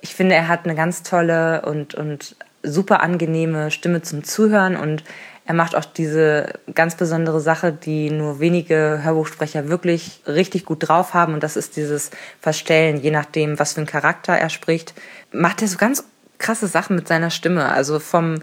ich 0.00 0.16
finde, 0.16 0.34
er 0.34 0.48
hat 0.48 0.64
eine 0.64 0.74
ganz 0.74 1.04
tolle 1.04 1.62
und, 1.62 1.94
und 1.94 2.34
super 2.64 3.04
angenehme 3.04 3.70
Stimme 3.70 4.02
zum 4.02 4.24
Zuhören 4.24 4.74
und 4.74 5.04
er 5.48 5.54
macht 5.54 5.74
auch 5.74 5.86
diese 5.86 6.52
ganz 6.74 6.94
besondere 6.94 7.40
Sache, 7.40 7.72
die 7.72 8.10
nur 8.10 8.38
wenige 8.38 9.00
Hörbuchsprecher 9.02 9.70
wirklich 9.70 10.20
richtig 10.26 10.66
gut 10.66 10.86
drauf 10.86 11.14
haben. 11.14 11.32
Und 11.32 11.42
das 11.42 11.56
ist 11.56 11.78
dieses 11.78 12.10
Verstellen, 12.38 13.00
je 13.00 13.10
nachdem, 13.10 13.58
was 13.58 13.72
für 13.72 13.78
einen 13.78 13.86
Charakter 13.86 14.34
er 14.34 14.50
spricht. 14.50 14.92
Macht 15.32 15.62
er 15.62 15.68
so 15.68 15.78
ganz 15.78 16.04
krasse 16.36 16.66
Sachen 16.66 16.96
mit 16.96 17.08
seiner 17.08 17.30
Stimme. 17.30 17.72
Also 17.72 17.98
vom 17.98 18.40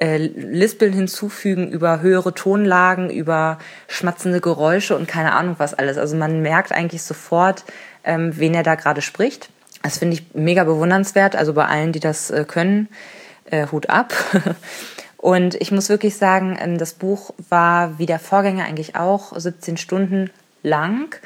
äh, 0.00 0.16
Lispeln 0.16 0.92
hinzufügen 0.92 1.70
über 1.70 2.00
höhere 2.00 2.34
Tonlagen, 2.34 3.08
über 3.08 3.58
schmatzende 3.86 4.40
Geräusche 4.40 4.96
und 4.96 5.06
keine 5.06 5.34
Ahnung 5.34 5.54
was 5.58 5.74
alles. 5.74 5.96
Also 5.96 6.16
man 6.16 6.42
merkt 6.42 6.72
eigentlich 6.72 7.04
sofort, 7.04 7.62
ähm, 8.02 8.32
wen 8.36 8.54
er 8.54 8.64
da 8.64 8.74
gerade 8.74 9.00
spricht. 9.00 9.48
Das 9.84 9.98
finde 9.98 10.14
ich 10.14 10.34
mega 10.34 10.64
bewundernswert. 10.64 11.36
Also 11.36 11.54
bei 11.54 11.66
allen, 11.66 11.92
die 11.92 12.00
das 12.00 12.32
äh, 12.32 12.44
können, 12.44 12.88
äh, 13.44 13.68
Hut 13.68 13.88
ab. 13.88 14.12
Und 15.18 15.56
ich 15.56 15.72
muss 15.72 15.88
wirklich 15.88 16.16
sagen, 16.16 16.56
ähm, 16.60 16.78
das 16.78 16.94
Buch 16.94 17.34
war 17.50 17.98
wie 17.98 18.06
der 18.06 18.20
Vorgänger 18.20 18.64
eigentlich 18.64 18.96
auch 18.96 19.38
17 19.38 19.76
Stunden 19.76 20.30
lang, 20.62 21.16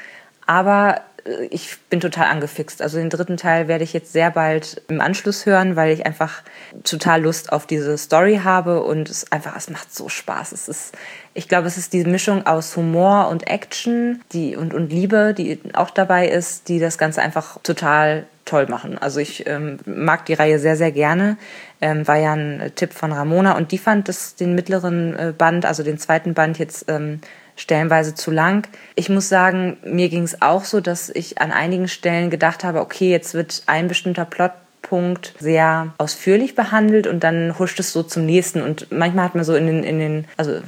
aber 0.45 1.01
äh, 1.25 1.45
ich 1.51 1.77
bin 1.91 1.99
total 1.99 2.25
angefixt. 2.25 2.81
Also 2.81 2.97
den 2.97 3.11
dritten 3.11 3.37
Teil 3.37 3.67
werde 3.67 3.83
ich 3.83 3.93
jetzt 3.93 4.11
sehr 4.11 4.31
bald 4.31 4.81
im 4.87 4.99
Anschluss 4.99 5.45
hören, 5.45 5.75
weil 5.75 5.93
ich 5.93 6.07
einfach 6.07 6.41
total 6.83 7.21
Lust 7.21 7.51
auf 7.51 7.67
diese 7.67 7.97
Story 7.99 8.41
habe 8.43 8.81
und 8.81 9.09
es 9.09 9.31
einfach, 9.31 9.55
es 9.55 9.69
macht 9.69 9.93
so 9.93 10.09
Spaß. 10.09 10.53
Es 10.53 10.67
ist, 10.67 10.97
ich 11.35 11.47
glaube, 11.47 11.67
es 11.67 11.77
ist 11.77 11.93
diese 11.93 12.09
Mischung 12.09 12.47
aus 12.47 12.75
Humor 12.75 13.27
und 13.29 13.47
Action, 13.47 14.21
die 14.31 14.55
und, 14.55 14.73
und 14.73 14.91
Liebe, 14.91 15.35
die 15.35 15.59
auch 15.73 15.91
dabei 15.91 16.27
ist, 16.27 16.67
die 16.67 16.79
das 16.79 16.97
Ganze 16.97 17.21
einfach 17.21 17.59
total 17.61 18.25
toll 18.45 18.67
machen. 18.67 18.97
Also 18.97 19.19
ich 19.19 19.47
ähm, 19.47 19.77
mag 19.85 20.25
die 20.25 20.33
Reihe 20.33 20.59
sehr, 20.59 20.75
sehr 20.75 20.91
gerne. 20.91 21.37
Ähm, 21.81 22.07
war 22.07 22.17
ja 22.17 22.33
ein 22.33 22.71
Tipp 22.75 22.93
von 22.93 23.11
Ramona 23.11 23.55
und 23.57 23.71
die 23.71 23.77
fand 23.77 24.07
das, 24.07 24.35
den 24.35 24.55
mittleren 24.55 25.17
äh, 25.17 25.33
Band, 25.37 25.65
also 25.65 25.83
den 25.83 25.97
zweiten 25.97 26.33
Band 26.33 26.59
jetzt 26.59 26.85
ähm, 26.89 27.19
stellenweise 27.55 28.15
zu 28.15 28.31
lang. 28.31 28.67
Ich 28.95 29.09
muss 29.09 29.29
sagen, 29.29 29.77
mir 29.83 30.09
ging 30.09 30.23
es 30.23 30.41
auch 30.41 30.65
so, 30.65 30.81
dass 30.81 31.09
ich 31.09 31.39
an 31.39 31.51
einigen 31.51 31.87
Stellen 31.87 32.29
gedacht 32.29 32.63
habe, 32.63 32.81
okay, 32.81 33.11
jetzt 33.11 33.33
wird 33.33 33.63
ein 33.67 33.87
bestimmter 33.87 34.25
Plotpunkt 34.25 35.33
sehr 35.39 35.93
ausführlich 35.97 36.55
behandelt 36.55 37.07
und 37.07 37.23
dann 37.23 37.57
huscht 37.59 37.79
es 37.79 37.93
so 37.93 38.03
zum 38.03 38.25
nächsten. 38.25 38.61
Und 38.61 38.91
manchmal 38.91 39.25
hat 39.25 39.35
man 39.35 39.43
so 39.43 39.55
in 39.55 39.67
den, 39.67 39.83
in 39.83 39.99
den, 39.99 40.25
also 40.37 40.59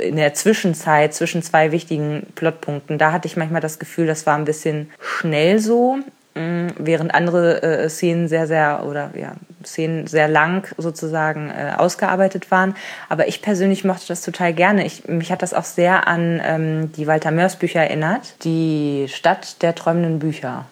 in 0.00 0.16
der 0.16 0.34
Zwischenzeit 0.34 1.14
zwischen 1.14 1.42
zwei 1.42 1.70
wichtigen 1.70 2.26
Plotpunkten, 2.34 2.98
da 2.98 3.12
hatte 3.12 3.28
ich 3.28 3.36
manchmal 3.36 3.60
das 3.60 3.78
Gefühl, 3.78 4.06
das 4.06 4.26
war 4.26 4.36
ein 4.36 4.44
bisschen 4.44 4.90
schnell 5.00 5.58
so. 5.58 5.98
Mm, 6.34 6.68
während 6.78 7.14
andere 7.14 7.62
äh, 7.62 7.88
Szenen 7.90 8.26
sehr, 8.26 8.46
sehr 8.46 8.84
oder 8.86 9.10
ja, 9.14 9.34
Szenen 9.64 10.06
sehr 10.06 10.28
lang 10.28 10.66
sozusagen 10.78 11.50
äh, 11.50 11.74
ausgearbeitet 11.76 12.50
waren. 12.50 12.74
Aber 13.10 13.28
ich 13.28 13.42
persönlich 13.42 13.84
mochte 13.84 14.08
das 14.08 14.22
total 14.22 14.54
gerne. 14.54 14.86
Ich, 14.86 15.06
mich 15.08 15.30
hat 15.30 15.42
das 15.42 15.52
auch 15.52 15.64
sehr 15.64 16.08
an 16.08 16.40
ähm, 16.42 16.92
die 16.92 17.06
Walter 17.06 17.30
Mörs 17.30 17.56
Bücher 17.56 17.82
erinnert. 17.82 18.44
Die 18.44 19.06
Stadt 19.08 19.60
der 19.62 19.74
träumenden 19.74 20.20
Bücher. 20.20 20.64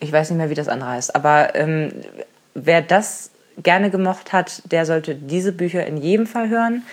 Ich 0.00 0.10
weiß 0.12 0.30
nicht 0.30 0.38
mehr, 0.38 0.48
wie 0.48 0.54
das 0.54 0.68
andere 0.68 0.90
heißt. 0.90 1.14
Aber 1.14 1.54
ähm, 1.54 1.92
wer 2.54 2.80
das 2.80 3.30
gerne 3.62 3.90
gemocht 3.90 4.32
hat, 4.32 4.62
der 4.72 4.86
sollte 4.86 5.14
diese 5.14 5.52
Bücher 5.52 5.86
in 5.86 5.98
jedem 5.98 6.26
Fall 6.26 6.48
hören. 6.48 6.84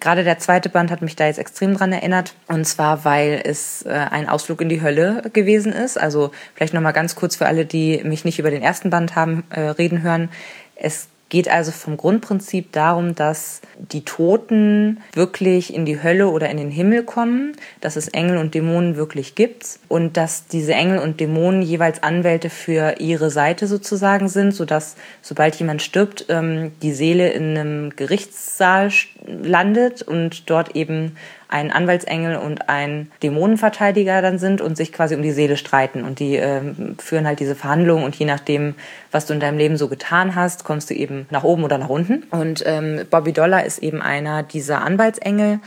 Gerade 0.00 0.24
der 0.24 0.38
zweite 0.38 0.68
Band 0.68 0.90
hat 0.90 1.02
mich 1.02 1.16
da 1.16 1.26
jetzt 1.26 1.38
extrem 1.38 1.74
dran 1.76 1.92
erinnert. 1.92 2.34
Und 2.46 2.64
zwar, 2.66 3.04
weil 3.04 3.40
es 3.44 3.82
äh, 3.82 3.90
ein 3.90 4.28
Ausflug 4.28 4.60
in 4.60 4.68
die 4.68 4.82
Hölle 4.82 5.22
gewesen 5.32 5.72
ist. 5.72 5.98
Also 5.98 6.30
vielleicht 6.54 6.74
nochmal 6.74 6.92
ganz 6.92 7.14
kurz 7.16 7.36
für 7.36 7.46
alle, 7.46 7.64
die 7.64 8.02
mich 8.04 8.24
nicht 8.24 8.38
über 8.38 8.50
den 8.50 8.62
ersten 8.62 8.90
Band 8.90 9.16
haben 9.16 9.44
äh, 9.50 9.60
reden 9.60 10.02
hören. 10.02 10.28
Es 10.76 11.08
Geht 11.28 11.48
also 11.48 11.72
vom 11.72 11.96
Grundprinzip 11.96 12.72
darum, 12.72 13.14
dass 13.14 13.60
die 13.78 14.04
Toten 14.04 15.00
wirklich 15.12 15.74
in 15.74 15.84
die 15.84 16.02
Hölle 16.02 16.28
oder 16.28 16.48
in 16.48 16.56
den 16.56 16.70
Himmel 16.70 17.02
kommen, 17.02 17.52
dass 17.80 17.96
es 17.96 18.08
Engel 18.08 18.38
und 18.38 18.54
Dämonen 18.54 18.96
wirklich 18.96 19.34
gibt 19.34 19.78
und 19.88 20.16
dass 20.16 20.46
diese 20.46 20.72
Engel 20.72 21.00
und 21.00 21.20
Dämonen 21.20 21.60
jeweils 21.60 22.02
Anwälte 22.02 22.48
für 22.48 22.96
ihre 22.98 23.30
Seite 23.30 23.66
sozusagen 23.66 24.28
sind, 24.28 24.52
sodass 24.52 24.96
sobald 25.20 25.54
jemand 25.56 25.82
stirbt, 25.82 26.26
ähm, 26.30 26.72
die 26.82 26.92
Seele 26.92 27.30
in 27.30 27.58
einem 27.58 27.96
Gerichtssaal 27.96 28.90
landet 29.26 30.02
und 30.02 30.48
dort 30.48 30.76
eben 30.76 31.16
ein 31.48 31.72
Anwaltsengel 31.72 32.36
und 32.36 32.68
ein 32.68 33.10
Dämonenverteidiger 33.22 34.20
dann 34.20 34.38
sind 34.38 34.60
und 34.60 34.76
sich 34.76 34.92
quasi 34.92 35.14
um 35.14 35.22
die 35.22 35.32
Seele 35.32 35.56
streiten. 35.56 36.04
Und 36.04 36.18
die 36.18 36.36
äh, 36.36 36.60
führen 36.98 37.26
halt 37.26 37.40
diese 37.40 37.54
Verhandlungen 37.54 38.04
und 38.04 38.14
je 38.16 38.26
nachdem, 38.26 38.74
was 39.10 39.26
du 39.26 39.32
in 39.32 39.40
deinem 39.40 39.56
Leben 39.56 39.78
so 39.78 39.88
getan 39.88 40.34
hast, 40.34 40.64
kommst 40.64 40.90
du 40.90 40.94
eben 40.94 41.26
nach 41.30 41.44
oben 41.44 41.64
oder 41.64 41.78
nach 41.78 41.88
unten. 41.88 42.24
Und 42.30 42.62
ähm, 42.66 43.06
Bobby 43.10 43.32
Dollar 43.32 43.64
ist 43.64 43.78
eben 43.78 44.02
einer 44.02 44.42
dieser 44.42 44.82
Anwaltsengel. 44.82 45.60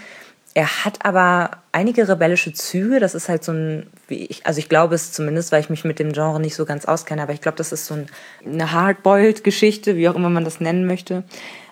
Er 0.54 0.86
hat 0.86 1.06
aber 1.06 1.52
einige 1.72 2.08
rebellische 2.08 2.54
Züge. 2.54 3.00
Das 3.00 3.16
ist 3.16 3.30
halt 3.30 3.44
so 3.44 3.54
ein, 3.54 3.88
wie 4.08 4.26
ich, 4.26 4.46
also 4.46 4.60
ich 4.60 4.70
glaube 4.70 4.96
es 4.96 5.14
zumindest, 5.14 5.52
weil 5.52 5.62
ich 5.62 5.70
mich 5.70 5.86
mit 5.86 5.98
dem 5.98 6.12
Genre 6.12 6.40
nicht 6.40 6.56
so 6.56 6.66
ganz 6.66 6.86
auskenne, 6.86 7.24
aber 7.24 7.34
ich 7.34 7.42
glaube, 7.42 7.58
das 7.58 7.72
ist 7.72 7.86
so 7.86 7.96
ein, 7.96 8.08
eine 8.46 8.72
Hardboiled-Geschichte, 8.72 9.96
wie 9.96 10.10
auch 10.10 10.16
immer 10.16 10.30
man 10.30 10.44
das 10.44 10.60
nennen 10.60 10.86
möchte. 10.86 11.24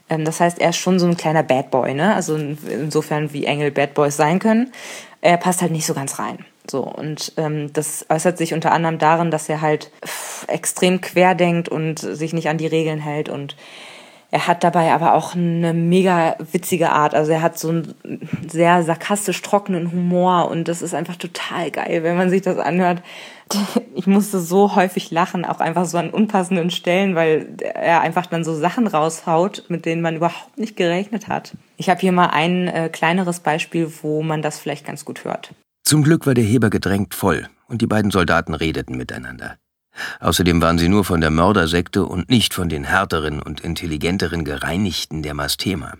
Ähm, 0.09 0.25
das 0.25 0.39
heißt, 0.39 0.59
er 0.59 0.69
ist 0.69 0.77
schon 0.77 0.99
so 0.99 1.07
ein 1.07 1.17
kleiner 1.17 1.43
Bad 1.43 1.71
Boy, 1.71 1.93
ne? 1.93 2.15
Also 2.15 2.35
insofern 2.35 3.33
wie 3.33 3.45
Engel 3.45 3.71
Bad 3.71 3.93
Boys 3.93 4.17
sein 4.17 4.39
können. 4.39 4.71
Er 5.21 5.37
passt 5.37 5.61
halt 5.61 5.71
nicht 5.71 5.85
so 5.85 5.93
ganz 5.93 6.19
rein. 6.19 6.45
So, 6.69 6.83
und 6.83 7.33
ähm, 7.37 7.73
das 7.73 8.05
äußert 8.09 8.37
sich 8.37 8.53
unter 8.53 8.71
anderem 8.71 8.99
darin, 8.99 9.31
dass 9.31 9.49
er 9.49 9.61
halt 9.61 9.91
extrem 10.47 11.01
querdenkt 11.01 11.67
und 11.67 11.99
sich 11.99 12.33
nicht 12.33 12.47
an 12.47 12.57
die 12.57 12.67
Regeln 12.67 12.99
hält 12.99 13.27
und 13.29 13.55
er 14.31 14.45
hat 14.45 14.63
dabei 14.63 14.91
aber 14.91 15.15
auch 15.15 15.33
eine 15.33 15.73
mega 15.73 16.35
witzige 16.51 16.91
Art. 16.91 17.15
Also 17.15 17.31
er 17.31 17.41
hat 17.41 17.57
so 17.57 17.69
einen 17.69 17.95
sehr 18.47 18.83
sarkastisch 18.83 19.41
trockenen 19.41 19.91
Humor 19.91 20.51
und 20.51 20.67
das 20.67 20.83
ist 20.83 20.93
einfach 20.93 21.15
total 21.15 21.71
geil, 21.71 22.03
wenn 22.03 22.15
man 22.15 22.29
sich 22.29 22.43
das 22.43 22.59
anhört. 22.59 23.01
Ich 23.95 24.07
musste 24.07 24.39
so 24.39 24.75
häufig 24.75 25.11
lachen, 25.11 25.43
auch 25.43 25.59
einfach 25.59 25.83
so 25.85 25.97
an 25.97 26.09
unpassenden 26.09 26.69
Stellen, 26.69 27.15
weil 27.15 27.57
er 27.59 27.99
einfach 27.99 28.25
dann 28.27 28.45
so 28.45 28.55
Sachen 28.55 28.87
raushaut, 28.87 29.65
mit 29.67 29.85
denen 29.85 30.01
man 30.01 30.15
überhaupt 30.15 30.57
nicht 30.57 30.77
gerechnet 30.77 31.27
hat. 31.27 31.57
Ich 31.75 31.89
habe 31.89 31.99
hier 31.99 32.13
mal 32.13 32.27
ein 32.27 32.69
äh, 32.69 32.89
kleineres 32.89 33.41
Beispiel, 33.41 33.91
wo 34.01 34.23
man 34.23 34.41
das 34.41 34.57
vielleicht 34.57 34.85
ganz 34.85 35.03
gut 35.03 35.25
hört. 35.25 35.53
Zum 35.83 36.03
Glück 36.03 36.25
war 36.25 36.33
der 36.33 36.45
Heber 36.45 36.69
gedrängt 36.69 37.13
voll 37.13 37.49
und 37.67 37.81
die 37.81 37.87
beiden 37.87 38.11
Soldaten 38.11 38.53
redeten 38.53 38.95
miteinander. 38.95 39.57
Außerdem 40.19 40.61
waren 40.61 40.77
sie 40.77 40.89
nur 40.89 41.03
von 41.03 41.19
der 41.19 41.31
Mördersekte 41.31 42.05
und 42.05 42.29
nicht 42.29 42.53
von 42.53 42.69
den 42.69 42.85
härteren 42.85 43.41
und 43.41 43.61
intelligenteren 43.61 44.45
Gereinigten 44.45 45.23
der 45.23 45.33
Mastema. 45.33 45.95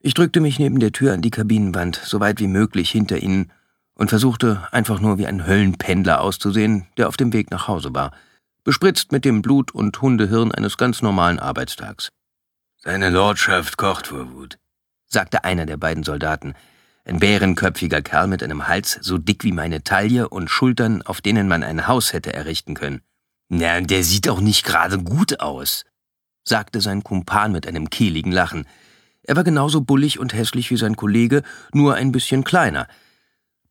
Ich 0.00 0.14
drückte 0.14 0.40
mich 0.40 0.58
neben 0.58 0.80
der 0.80 0.92
Tür 0.92 1.12
an 1.12 1.22
die 1.22 1.30
Kabinenwand, 1.30 1.96
so 1.96 2.20
weit 2.20 2.40
wie 2.40 2.48
möglich 2.48 2.90
hinter 2.90 3.18
ihnen, 3.18 3.52
und 3.94 4.08
versuchte 4.08 4.66
einfach 4.72 5.00
nur 5.00 5.18
wie 5.18 5.26
ein 5.26 5.46
Höllenpendler 5.46 6.20
auszusehen, 6.20 6.86
der 6.96 7.08
auf 7.08 7.16
dem 7.16 7.32
Weg 7.32 7.50
nach 7.50 7.68
Hause 7.68 7.94
war, 7.94 8.12
bespritzt 8.64 9.12
mit 9.12 9.24
dem 9.24 9.42
Blut 9.42 9.72
und 9.72 10.00
Hundehirn 10.00 10.52
eines 10.52 10.76
ganz 10.76 11.02
normalen 11.02 11.38
Arbeitstags. 11.38 12.10
Seine 12.78 13.10
Lordschaft 13.10 13.76
kocht 13.76 14.08
vor 14.08 14.32
Wut, 14.32 14.58
sagte 15.06 15.44
einer 15.44 15.66
der 15.66 15.76
beiden 15.76 16.02
Soldaten, 16.02 16.54
ein 17.06 17.18
bärenköpfiger 17.18 18.00
Kerl 18.00 18.26
mit 18.26 18.42
einem 18.42 18.66
Hals 18.66 18.98
so 19.02 19.18
dick 19.18 19.44
wie 19.44 19.52
meine 19.52 19.84
Taille 19.84 20.28
und 20.28 20.48
Schultern, 20.48 21.02
auf 21.02 21.20
denen 21.20 21.48
man 21.48 21.62
ein 21.62 21.86
Haus 21.86 22.14
hätte 22.14 22.32
errichten 22.32 22.74
können. 22.74 23.02
Na, 23.48 23.80
der 23.82 24.02
sieht 24.02 24.28
auch 24.28 24.40
nicht 24.40 24.64
gerade 24.64 24.98
gut 24.98 25.40
aus, 25.40 25.84
sagte 26.44 26.80
sein 26.80 27.02
Kumpan 27.02 27.52
mit 27.52 27.66
einem 27.66 27.90
kehligen 27.90 28.32
Lachen. 28.32 28.66
Er 29.22 29.36
war 29.36 29.44
genauso 29.44 29.82
bullig 29.82 30.18
und 30.18 30.32
hässlich 30.32 30.70
wie 30.70 30.76
sein 30.76 30.96
Kollege, 30.96 31.42
nur 31.72 31.94
ein 31.94 32.10
bisschen 32.10 32.42
kleiner. 32.42 32.88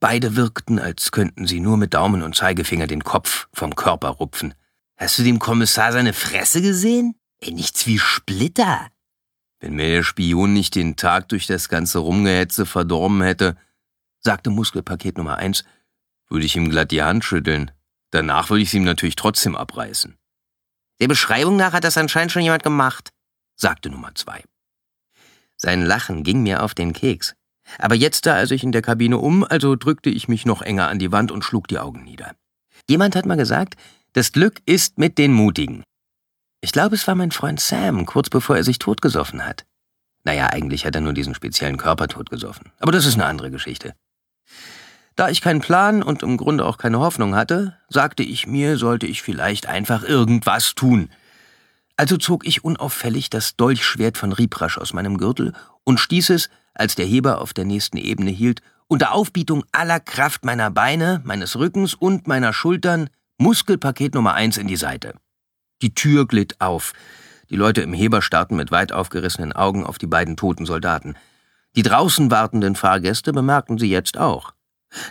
Beide 0.04 0.36
wirkten, 0.36 0.80
als 0.80 1.14
könnten 1.14 1.48
sie 1.48 1.62
nur 1.62 1.78
mit 1.78 1.94
Daumen 1.94 2.24
und 2.24 2.36
Zeigefinger 2.36 2.88
den 2.88 3.06
Kopf 3.06 3.48
vom 3.54 3.74
Körper 3.74 4.10
rupfen. 4.10 4.54
Hast 4.98 5.18
du 5.18 5.24
dem 5.24 5.40
Kommissar 5.40 5.94
seine 5.94 6.12
Fresse 6.12 6.62
gesehen? 6.62 7.16
Ey, 7.40 7.54
nichts 7.54 7.88
wie 7.88 7.98
Splitter. 7.98 8.90
Wenn 9.62 9.76
mir 9.76 9.88
der 9.88 10.04
Spion 10.04 10.52
nicht 10.52 10.76
den 10.76 10.98
Tag 10.98 11.30
durch 11.30 11.48
das 11.48 11.70
ganze 11.70 12.00
Rumgehetze 12.00 12.66
verdorben 12.66 13.22
hätte, 13.22 13.56
sagte 14.20 14.50
Muskelpaket 14.50 15.18
Nummer 15.18 15.38
eins, 15.38 15.64
würde 16.28 16.46
ich 16.46 16.58
ihm 16.58 16.70
glatt 16.70 16.92
die 16.92 17.02
Hand 17.02 17.24
schütteln. 17.24 17.72
Danach 18.12 18.50
würde 18.50 18.64
ich 18.64 18.72
sie 18.72 18.78
ihm 18.80 18.84
natürlich 18.84 19.16
trotzdem 19.16 19.56
abreißen. 19.56 20.18
Der 21.00 21.08
Beschreibung 21.08 21.56
nach 21.56 21.72
hat 21.72 21.86
das 21.86 21.98
anscheinend 21.98 22.34
schon 22.34 22.44
jemand 22.44 22.64
gemacht, 22.64 23.14
sagte 23.56 23.90
Nummer 23.90 24.14
zwei. 24.16 24.44
Sein 25.56 25.82
Lachen 25.82 26.24
ging 26.24 26.44
mir 26.44 26.62
auf 26.62 26.74
den 26.74 26.92
Keks. 26.92 27.36
Aber 27.80 27.96
jetzt 27.96 28.26
sah 28.26 28.38
er 28.38 28.48
sich 28.48 28.64
in 28.64 28.72
der 28.72 28.82
Kabine 28.82 29.18
um, 29.18 29.44
also 29.44 29.76
drückte 29.76 30.10
ich 30.10 30.28
mich 30.28 30.46
noch 30.46 30.62
enger 30.62 30.90
an 30.90 31.00
die 31.00 31.12
Wand 31.12 31.32
und 31.32 31.44
schlug 31.44 31.68
die 31.68 31.80
Augen 31.80 32.04
nieder. 32.04 32.36
Jemand 32.90 33.16
hat 33.16 33.26
mal 33.26 33.38
gesagt, 33.38 33.76
das 34.14 34.32
Glück 34.32 34.62
ist 34.66 34.98
mit 35.00 35.18
den 35.18 35.34
Mutigen. 35.34 35.84
Ich 36.62 36.72
glaube, 36.72 36.96
es 36.96 37.08
war 37.08 37.16
mein 37.16 37.32
Freund 37.32 37.60
Sam, 37.60 38.06
kurz 38.06 38.30
bevor 38.30 38.58
er 38.58 38.64
sich 38.64 38.80
totgesoffen 38.80 39.46
hat. 39.46 39.66
Naja, 40.24 40.48
eigentlich 40.48 40.86
hat 40.86 40.96
er 40.96 41.02
nur 41.02 41.14
diesen 41.14 41.36
speziellen 41.36 41.78
Körper 41.78 42.08
totgesoffen. 42.08 42.72
Aber 42.80 42.92
das 42.92 43.06
ist 43.06 43.16
eine 43.16 43.26
andere 43.26 43.52
Geschichte. 43.52 43.94
Da 45.16 45.30
ich 45.30 45.42
keinen 45.42 45.62
Plan 45.62 46.02
und 46.02 46.24
im 46.24 46.38
Grunde 46.38 46.66
auch 46.66 46.78
keine 46.78 47.00
Hoffnung 47.00 47.36
hatte, 47.36 47.78
sagte 47.90 48.24
ich 48.24 48.48
mir, 48.48 48.78
sollte 48.78 49.06
ich 49.06 49.22
vielleicht 49.22 49.68
einfach 49.68 50.04
irgendwas 50.04 50.74
tun. 50.74 51.10
Also 52.04 52.18
zog 52.18 52.46
ich 52.46 52.66
unauffällig 52.66 53.30
das 53.30 53.56
Dolchschwert 53.56 54.18
von 54.18 54.34
Ribrasch 54.34 54.78
aus 54.78 54.92
meinem 54.92 55.18
Gürtel 55.18 55.54
und 55.86 56.02
stieß 56.02 56.32
es, 56.32 56.50
als 56.74 56.96
der 56.96 57.06
Heber 57.06 57.40
auf 57.40 57.54
der 57.54 57.64
nächsten 57.64 57.96
Ebene 57.96 58.30
hielt, 58.30 58.60
unter 58.90 59.14
Aufbietung 59.14 59.64
aller 59.72 60.02
Kraft 60.02 60.44
meiner 60.44 60.70
Beine, 60.70 61.22
meines 61.24 61.58
Rückens 61.58 61.94
und 61.94 62.28
meiner 62.28 62.52
Schultern 62.52 63.10
Muskelpaket 63.38 64.16
Nummer 64.16 64.34
eins 64.34 64.58
in 64.58 64.68
die 64.68 64.76
Seite. 64.76 65.14
Die 65.82 65.96
Tür 65.96 66.28
glitt 66.28 66.60
auf. 66.60 66.92
Die 67.50 67.56
Leute 67.56 67.80
im 67.80 67.94
Heber 67.94 68.22
starrten 68.22 68.58
mit 68.58 68.70
weit 68.70 68.92
aufgerissenen 68.92 69.54
Augen 69.54 69.86
auf 69.86 69.98
die 69.98 70.06
beiden 70.08 70.36
toten 70.36 70.66
Soldaten. 70.66 71.16
Die 71.78 71.84
draußen 71.84 72.30
wartenden 72.30 72.76
Fahrgäste 72.76 73.32
bemerkten 73.32 73.78
sie 73.78 73.90
jetzt 73.90 74.18
auch. 74.18 74.54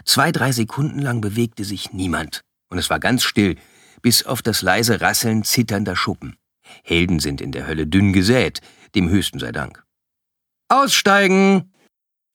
Zwei, 0.04 0.30
drei 0.30 0.52
Sekunden 0.52 0.98
lang 0.98 1.22
bewegte 1.22 1.64
sich 1.64 1.94
niemand, 1.94 2.42
und 2.68 2.76
es 2.76 2.90
war 2.90 3.00
ganz 3.00 3.22
still, 3.22 3.56
bis 4.02 4.26
auf 4.26 4.42
das 4.42 4.60
leise 4.60 5.00
Rasseln 5.00 5.42
zitternder 5.42 5.96
Schuppen. 5.96 6.36
Helden 6.82 7.18
sind 7.18 7.40
in 7.40 7.52
der 7.52 7.66
Hölle 7.66 7.86
dünn 7.86 8.12
gesät, 8.12 8.60
dem 8.94 9.08
Höchsten 9.08 9.38
sei 9.38 9.52
Dank. 9.52 9.84
Aussteigen! 10.68 11.72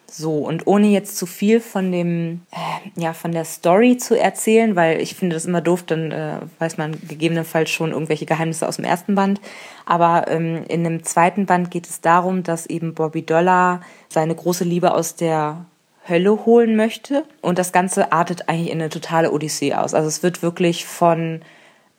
So, 0.10 0.38
und 0.38 0.66
ohne 0.68 0.88
jetzt 0.88 1.18
zu 1.18 1.26
viel 1.26 1.60
von 1.60 1.92
dem, 1.92 2.42
äh, 2.52 3.02
ja, 3.02 3.12
von 3.12 3.34
der 3.34 3.44
Story 3.44 3.98
zu 3.98 4.18
erzählen, 4.18 4.76
weil 4.78 5.02
ich 5.02 5.16
finde 5.16 5.36
das 5.36 5.46
immer 5.46 5.60
doof, 5.60 5.84
dann 5.84 6.12
äh, 6.12 6.40
weiß 6.60 6.78
man 6.78 6.98
gegebenenfalls 7.08 7.70
schon 7.70 7.92
irgendwelche 7.92 8.26
Geheimnisse 8.26 8.68
aus 8.68 8.78
dem 8.78 8.86
ersten 8.86 9.16
Band. 9.16 9.42
Aber 9.86 10.30
ähm, 10.30 10.64
in 10.70 10.86
dem 10.86 11.04
zweiten 11.04 11.46
Band 11.46 11.72
geht 11.72 11.88
es 11.88 12.00
darum, 12.00 12.44
dass 12.44 12.68
eben 12.68 12.94
Bobby 12.94 13.22
Dollar 13.24 13.82
seine 14.08 14.34
große 14.34 14.64
Liebe 14.64 14.94
aus 14.94 15.16
der 15.16 15.66
Hölle 16.08 16.46
holen 16.46 16.78
möchte. 16.78 17.26
Und 17.42 17.60
das 17.60 17.74
Ganze 17.74 18.14
artet 18.14 18.48
eigentlich 18.48 18.72
in 18.72 18.80
eine 18.80 18.90
totale 18.90 19.32
Odyssee 19.32 19.74
aus. 19.74 19.94
Also 19.94 20.08
es 20.08 20.24
wird 20.24 20.42
wirklich 20.42 20.86
von 20.86 21.42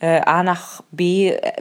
äh, 0.00 0.20
A 0.20 0.42
nach 0.42 0.82
B, 0.90 1.30
äh, 1.30 1.52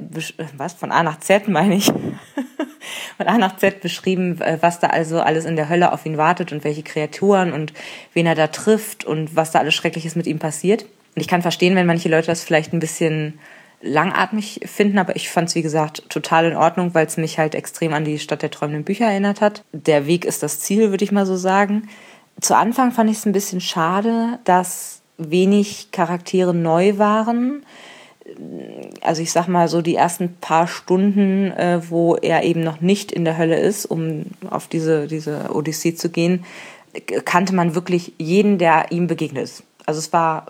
was? 0.56 0.73
Von 0.73 0.91
A 0.91 1.04
nach 1.04 1.19
Z 1.19 1.47
meine 1.47 1.76
ich. 1.76 1.88
von 3.17 3.28
A 3.28 3.38
nach 3.38 3.58
Z 3.58 3.82
beschrieben, 3.82 4.41
äh, 4.41 4.58
was 4.62 4.80
da 4.80 4.88
also 4.88 5.19
alles 5.19 5.45
in 5.45 5.56
der 5.56 5.69
Hölle 5.69 5.91
auf 5.91 6.06
ihn 6.06 6.17
wartet 6.17 6.52
und 6.52 6.63
welche 6.63 6.84
Kreaturen 6.84 7.54
und 7.54 7.73
wen 8.13 8.26
er 8.26 8.36
da 8.36 8.47
trifft 8.47 9.06
und 9.06 9.36
was 9.36 9.52
da 9.52 9.60
alles 9.60 9.76
Schreckliches 9.76 10.15
mit 10.15 10.28
ihm 10.28 10.39
passiert. 10.39 10.84
Und 11.15 11.21
ich 11.21 11.28
kann 11.28 11.41
verstehen, 11.41 11.76
wenn 11.76 11.88
manche 11.88 12.10
Leute 12.10 12.28
das 12.28 12.43
vielleicht 12.43 12.73
ein 12.73 12.80
bisschen 12.80 13.39
langatmig 13.82 14.62
finden, 14.65 14.97
aber 14.97 15.15
ich 15.15 15.30
fand 15.30 15.50
es, 15.50 15.56
wie 15.56 15.62
gesagt, 15.62 16.10
total 16.10 16.45
in 16.45 16.56
Ordnung, 16.56 16.93
weil 16.93 17.06
es 17.06 17.17
mich 17.17 17.38
halt 17.38 17.54
extrem 17.54 17.93
an 17.93 18.06
die 18.06 18.17
Stadt 18.17 18.41
der 18.41 18.50
träumenden 18.50 18.84
Bücher 18.84 19.06
erinnert 19.06 19.39
hat. 19.39 19.63
Der 19.71 20.08
Weg 20.08 20.26
ist 20.26 20.41
das 20.41 20.60
Ziel, 20.60 20.89
würde 20.89 21.04
ich 21.04 21.12
mal 21.12 21.28
so 21.28 21.36
sagen 21.36 21.88
zu 22.41 22.56
Anfang 22.56 22.91
fand 22.91 23.10
ich 23.10 23.17
es 23.17 23.26
ein 23.26 23.32
bisschen 23.32 23.62
schade, 23.62 24.39
dass 24.43 25.02
wenig 25.17 25.89
Charaktere 25.91 26.54
neu 26.54 26.97
waren. 26.97 27.65
Also 29.02 29.22
ich 29.22 29.32
sag 29.32 29.48
mal 29.48 29.68
so 29.68 29.82
die 29.82 29.96
ersten 29.96 30.36
paar 30.42 30.68
Stunden, 30.68 31.52
äh, 31.52 31.82
wo 31.90 32.16
er 32.16 32.44
eben 32.44 32.62
noch 32.62 32.82
nicht 32.82 33.12
in 33.12 33.26
der 33.26 33.38
Hölle 33.38 33.58
ist, 33.58 33.86
um 33.86 34.26
auf 34.50 34.68
diese, 34.68 35.08
diese 35.08 35.50
Odyssee 35.54 35.96
zu 35.96 36.10
gehen, 36.10 36.44
kannte 37.26 37.56
man 37.56 37.76
wirklich 37.76 38.13
jeden, 38.18 38.58
der 38.58 38.92
ihm 38.92 39.08
begegnet 39.08 39.44
ist. 39.44 39.63
Also 39.86 40.00
es 40.00 40.12
war 40.12 40.48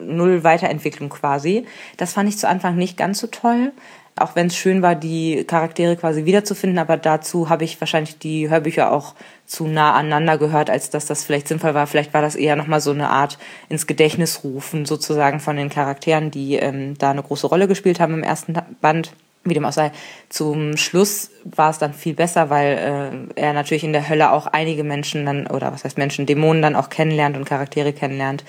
null 0.00 0.44
Weiterentwicklung 0.44 1.08
quasi. 1.08 1.66
Das 1.96 2.12
fand 2.12 2.28
ich 2.28 2.38
zu 2.38 2.48
Anfang 2.48 2.76
nicht 2.76 2.96
ganz 2.96 3.18
so 3.18 3.26
toll 3.26 3.72
auch 4.20 4.36
wenn 4.36 4.48
es 4.48 4.56
schön 4.56 4.82
war, 4.82 4.94
die 4.94 5.44
Charaktere 5.44 5.96
quasi 5.96 6.24
wiederzufinden, 6.24 6.78
aber 6.78 6.96
dazu 6.96 7.48
habe 7.48 7.64
ich 7.64 7.80
wahrscheinlich 7.80 8.18
die 8.18 8.48
Hörbücher 8.48 8.92
auch 8.92 9.14
zu 9.46 9.66
nah 9.66 9.94
aneinander 9.94 10.38
gehört, 10.38 10.70
als 10.70 10.90
dass 10.90 11.06
das 11.06 11.24
vielleicht 11.24 11.48
sinnvoll 11.48 11.74
war. 11.74 11.86
Vielleicht 11.86 12.14
war 12.14 12.22
das 12.22 12.34
eher 12.34 12.56
nochmal 12.56 12.80
so 12.80 12.90
eine 12.90 13.08
Art 13.08 13.38
ins 13.68 13.86
Gedächtnis 13.86 14.44
rufen 14.44 14.84
sozusagen 14.86 15.40
von 15.40 15.56
den 15.56 15.70
Charakteren, 15.70 16.30
die 16.30 16.56
ähm, 16.56 16.96
da 16.98 17.10
eine 17.10 17.22
große 17.22 17.46
Rolle 17.46 17.68
gespielt 17.68 18.00
haben 18.00 18.14
im 18.14 18.22
ersten 18.22 18.54
Band. 18.80 19.12
Wie 19.44 19.54
dem 19.54 19.64
auch 19.64 19.72
sei, 19.72 19.92
zum 20.28 20.76
Schluss 20.76 21.30
war 21.44 21.70
es 21.70 21.78
dann 21.78 21.94
viel 21.94 22.14
besser, 22.14 22.50
weil 22.50 23.30
äh, 23.36 23.40
er 23.40 23.52
natürlich 23.54 23.84
in 23.84 23.92
der 23.92 24.08
Hölle 24.08 24.32
auch 24.32 24.46
einige 24.46 24.84
Menschen 24.84 25.24
dann, 25.24 25.46
oder 25.46 25.72
was 25.72 25.84
heißt 25.84 25.96
Menschen, 25.96 26.26
Dämonen 26.26 26.60
dann 26.60 26.76
auch 26.76 26.90
kennenlernt 26.90 27.36
und 27.36 27.46
Charaktere 27.46 27.92
kennenlernt, 27.92 28.44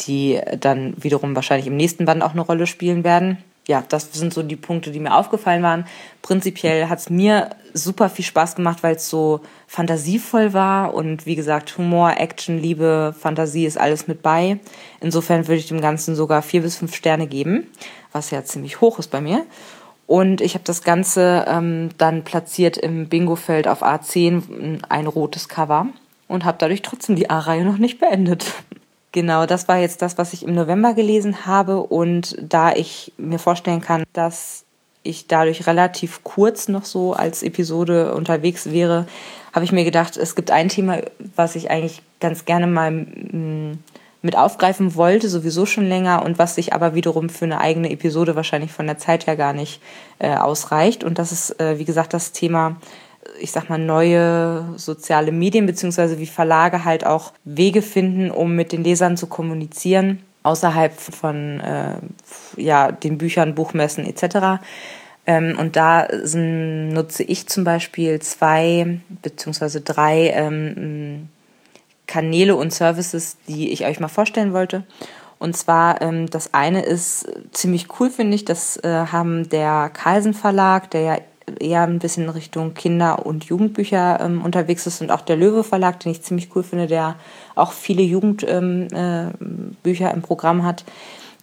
die 0.00 0.40
dann 0.58 0.94
wiederum 0.96 1.34
wahrscheinlich 1.34 1.66
im 1.66 1.76
nächsten 1.76 2.06
Band 2.06 2.22
auch 2.22 2.32
eine 2.32 2.40
Rolle 2.40 2.66
spielen 2.66 3.04
werden. 3.04 3.38
Ja, 3.70 3.84
das 3.88 4.12
sind 4.12 4.34
so 4.34 4.42
die 4.42 4.56
Punkte, 4.56 4.90
die 4.90 4.98
mir 4.98 5.14
aufgefallen 5.14 5.62
waren. 5.62 5.84
Prinzipiell 6.22 6.88
hat 6.88 6.98
es 6.98 7.08
mir 7.08 7.50
super 7.72 8.08
viel 8.08 8.24
Spaß 8.24 8.56
gemacht, 8.56 8.82
weil 8.82 8.96
es 8.96 9.08
so 9.08 9.42
fantasievoll 9.68 10.52
war 10.52 10.92
und 10.92 11.24
wie 11.24 11.36
gesagt, 11.36 11.78
Humor, 11.78 12.14
Action, 12.16 12.58
Liebe, 12.58 13.14
Fantasie 13.16 13.66
ist 13.66 13.78
alles 13.78 14.08
mit 14.08 14.22
bei. 14.22 14.58
Insofern 15.00 15.46
würde 15.46 15.60
ich 15.60 15.68
dem 15.68 15.80
Ganzen 15.80 16.16
sogar 16.16 16.42
vier 16.42 16.62
bis 16.62 16.78
fünf 16.78 16.96
Sterne 16.96 17.28
geben, 17.28 17.68
was 18.10 18.32
ja 18.32 18.42
ziemlich 18.42 18.80
hoch 18.80 18.98
ist 18.98 19.12
bei 19.12 19.20
mir. 19.20 19.46
Und 20.08 20.40
ich 20.40 20.54
habe 20.54 20.64
das 20.64 20.82
Ganze 20.82 21.44
ähm, 21.46 21.90
dann 21.96 22.24
platziert 22.24 22.76
im 22.76 23.08
Bingo-Feld 23.08 23.68
auf 23.68 23.84
A10, 23.84 24.82
ein 24.88 25.06
rotes 25.06 25.48
Cover 25.48 25.86
und 26.26 26.44
habe 26.44 26.58
dadurch 26.58 26.82
trotzdem 26.82 27.14
die 27.14 27.30
A-Reihe 27.30 27.64
noch 27.64 27.78
nicht 27.78 28.00
beendet. 28.00 28.46
Genau, 29.12 29.44
das 29.46 29.66
war 29.66 29.78
jetzt 29.78 30.02
das, 30.02 30.18
was 30.18 30.32
ich 30.32 30.44
im 30.44 30.54
November 30.54 30.94
gelesen 30.94 31.46
habe. 31.46 31.80
Und 31.80 32.36
da 32.40 32.72
ich 32.72 33.12
mir 33.18 33.38
vorstellen 33.38 33.80
kann, 33.80 34.04
dass 34.12 34.64
ich 35.02 35.26
dadurch 35.26 35.66
relativ 35.66 36.22
kurz 36.22 36.68
noch 36.68 36.84
so 36.84 37.14
als 37.14 37.42
Episode 37.42 38.14
unterwegs 38.14 38.70
wäre, 38.70 39.06
habe 39.52 39.64
ich 39.64 39.72
mir 39.72 39.84
gedacht, 39.84 40.16
es 40.16 40.36
gibt 40.36 40.50
ein 40.50 40.68
Thema, 40.68 40.98
was 41.34 41.56
ich 41.56 41.70
eigentlich 41.70 42.02
ganz 42.20 42.44
gerne 42.44 42.66
mal 42.66 42.90
mm, 42.92 43.78
mit 44.22 44.36
aufgreifen 44.36 44.94
wollte, 44.94 45.28
sowieso 45.28 45.64
schon 45.64 45.86
länger 45.86 46.22
und 46.24 46.38
was 46.38 46.54
sich 46.54 46.74
aber 46.74 46.94
wiederum 46.94 47.30
für 47.30 47.46
eine 47.46 47.60
eigene 47.60 47.90
Episode 47.90 48.36
wahrscheinlich 48.36 48.70
von 48.70 48.86
der 48.86 48.98
Zeit 48.98 49.26
her 49.26 49.36
gar 49.36 49.54
nicht 49.54 49.80
äh, 50.18 50.36
ausreicht. 50.36 51.02
Und 51.02 51.18
das 51.18 51.32
ist, 51.32 51.58
äh, 51.58 51.78
wie 51.78 51.86
gesagt, 51.86 52.12
das 52.12 52.32
Thema 52.32 52.76
ich 53.38 53.52
sag 53.52 53.68
mal, 53.68 53.78
neue 53.78 54.64
soziale 54.76 55.32
Medien, 55.32 55.66
beziehungsweise 55.66 56.18
wie 56.18 56.26
Verlage 56.26 56.84
halt 56.84 57.06
auch 57.06 57.32
Wege 57.44 57.82
finden, 57.82 58.30
um 58.30 58.54
mit 58.56 58.72
den 58.72 58.84
Lesern 58.84 59.16
zu 59.16 59.26
kommunizieren, 59.26 60.20
außerhalb 60.42 60.92
von 60.92 61.60
äh, 61.60 61.94
ja, 62.56 62.92
den 62.92 63.18
Büchern, 63.18 63.54
Buchmessen 63.54 64.06
etc. 64.06 64.62
Ähm, 65.26 65.56
und 65.58 65.76
da 65.76 66.08
nutze 66.34 67.22
ich 67.22 67.46
zum 67.46 67.64
Beispiel 67.64 68.20
zwei 68.20 69.00
beziehungsweise 69.22 69.80
drei 69.80 70.30
ähm, 70.30 71.28
Kanäle 72.06 72.56
und 72.56 72.72
Services, 72.72 73.36
die 73.46 73.70
ich 73.70 73.84
euch 73.84 74.00
mal 74.00 74.08
vorstellen 74.08 74.52
wollte. 74.52 74.84
Und 75.38 75.56
zwar, 75.56 76.02
ähm, 76.02 76.28
das 76.28 76.52
eine 76.52 76.82
ist 76.82 77.26
ziemlich 77.52 77.86
cool, 77.98 78.10
finde 78.10 78.34
ich. 78.34 78.44
Das 78.44 78.76
äh, 78.78 79.06
haben 79.06 79.48
der 79.48 79.90
Carlsen 79.92 80.34
Verlag, 80.34 80.90
der 80.90 81.00
ja 81.00 81.18
eher 81.58 81.82
ein 81.82 81.98
bisschen 81.98 82.24
in 82.24 82.30
Richtung 82.30 82.74
Kinder- 82.74 83.26
und 83.26 83.44
Jugendbücher 83.44 84.20
ähm, 84.20 84.42
unterwegs 84.42 84.86
ist 84.86 85.00
und 85.00 85.10
auch 85.10 85.22
der 85.22 85.36
Löwe 85.36 85.64
Verlag, 85.64 86.00
den 86.00 86.12
ich 86.12 86.22
ziemlich 86.22 86.54
cool 86.54 86.62
finde, 86.62 86.86
der 86.86 87.16
auch 87.54 87.72
viele 87.72 88.02
Jugendbücher 88.02 88.90
ähm, 88.90 89.32
äh, 89.84 90.12
im 90.12 90.22
Programm 90.22 90.64
hat, 90.64 90.84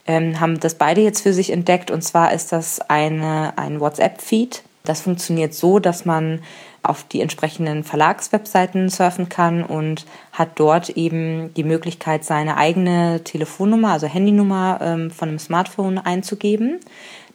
ähm, 0.06 0.40
haben 0.40 0.60
das 0.60 0.76
beide 0.76 1.02
jetzt 1.02 1.22
für 1.22 1.34
sich 1.34 1.52
entdeckt. 1.52 1.92
Und 1.92 2.02
zwar 2.04 2.34
ist 2.34 2.52
das 2.52 2.80
eine, 2.82 3.54
ein 3.58 3.80
WhatsApp-Feed. 3.80 4.64
Das 4.84 5.02
funktioniert 5.02 5.54
so, 5.54 5.80
dass 5.80 6.06
man 6.06 6.40
auf 6.82 7.04
die 7.04 7.20
entsprechenden 7.20 7.84
Verlagswebseiten 7.84 8.88
surfen 8.88 9.28
kann 9.28 9.64
und 9.64 10.06
hat 10.32 10.52
dort 10.56 10.90
eben 10.92 11.54
die 11.56 11.66
Möglichkeit, 11.66 12.24
seine 12.24 12.56
eigene 12.56 13.22
Telefonnummer, 13.26 13.92
also 13.92 14.08
Handynummer 14.08 14.80
ähm, 14.82 15.12
von 15.12 15.28
einem 15.28 15.40
Smartphone 15.40 15.98
einzugeben 15.98 16.80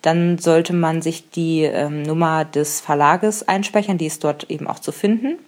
dann 0.03 0.39
sollte 0.39 0.73
man 0.73 1.01
sich 1.01 1.31
die 1.31 1.63
ähm, 1.63 2.03
Nummer 2.03 2.45
des 2.45 2.81
Verlages 2.81 3.47
einspeichern, 3.47 3.99
die 3.99 4.07
ist 4.07 4.23
dort 4.25 4.51
eben 4.51 4.67
auch 4.67 4.81
zu 4.81 4.93
finden. 4.93 5.39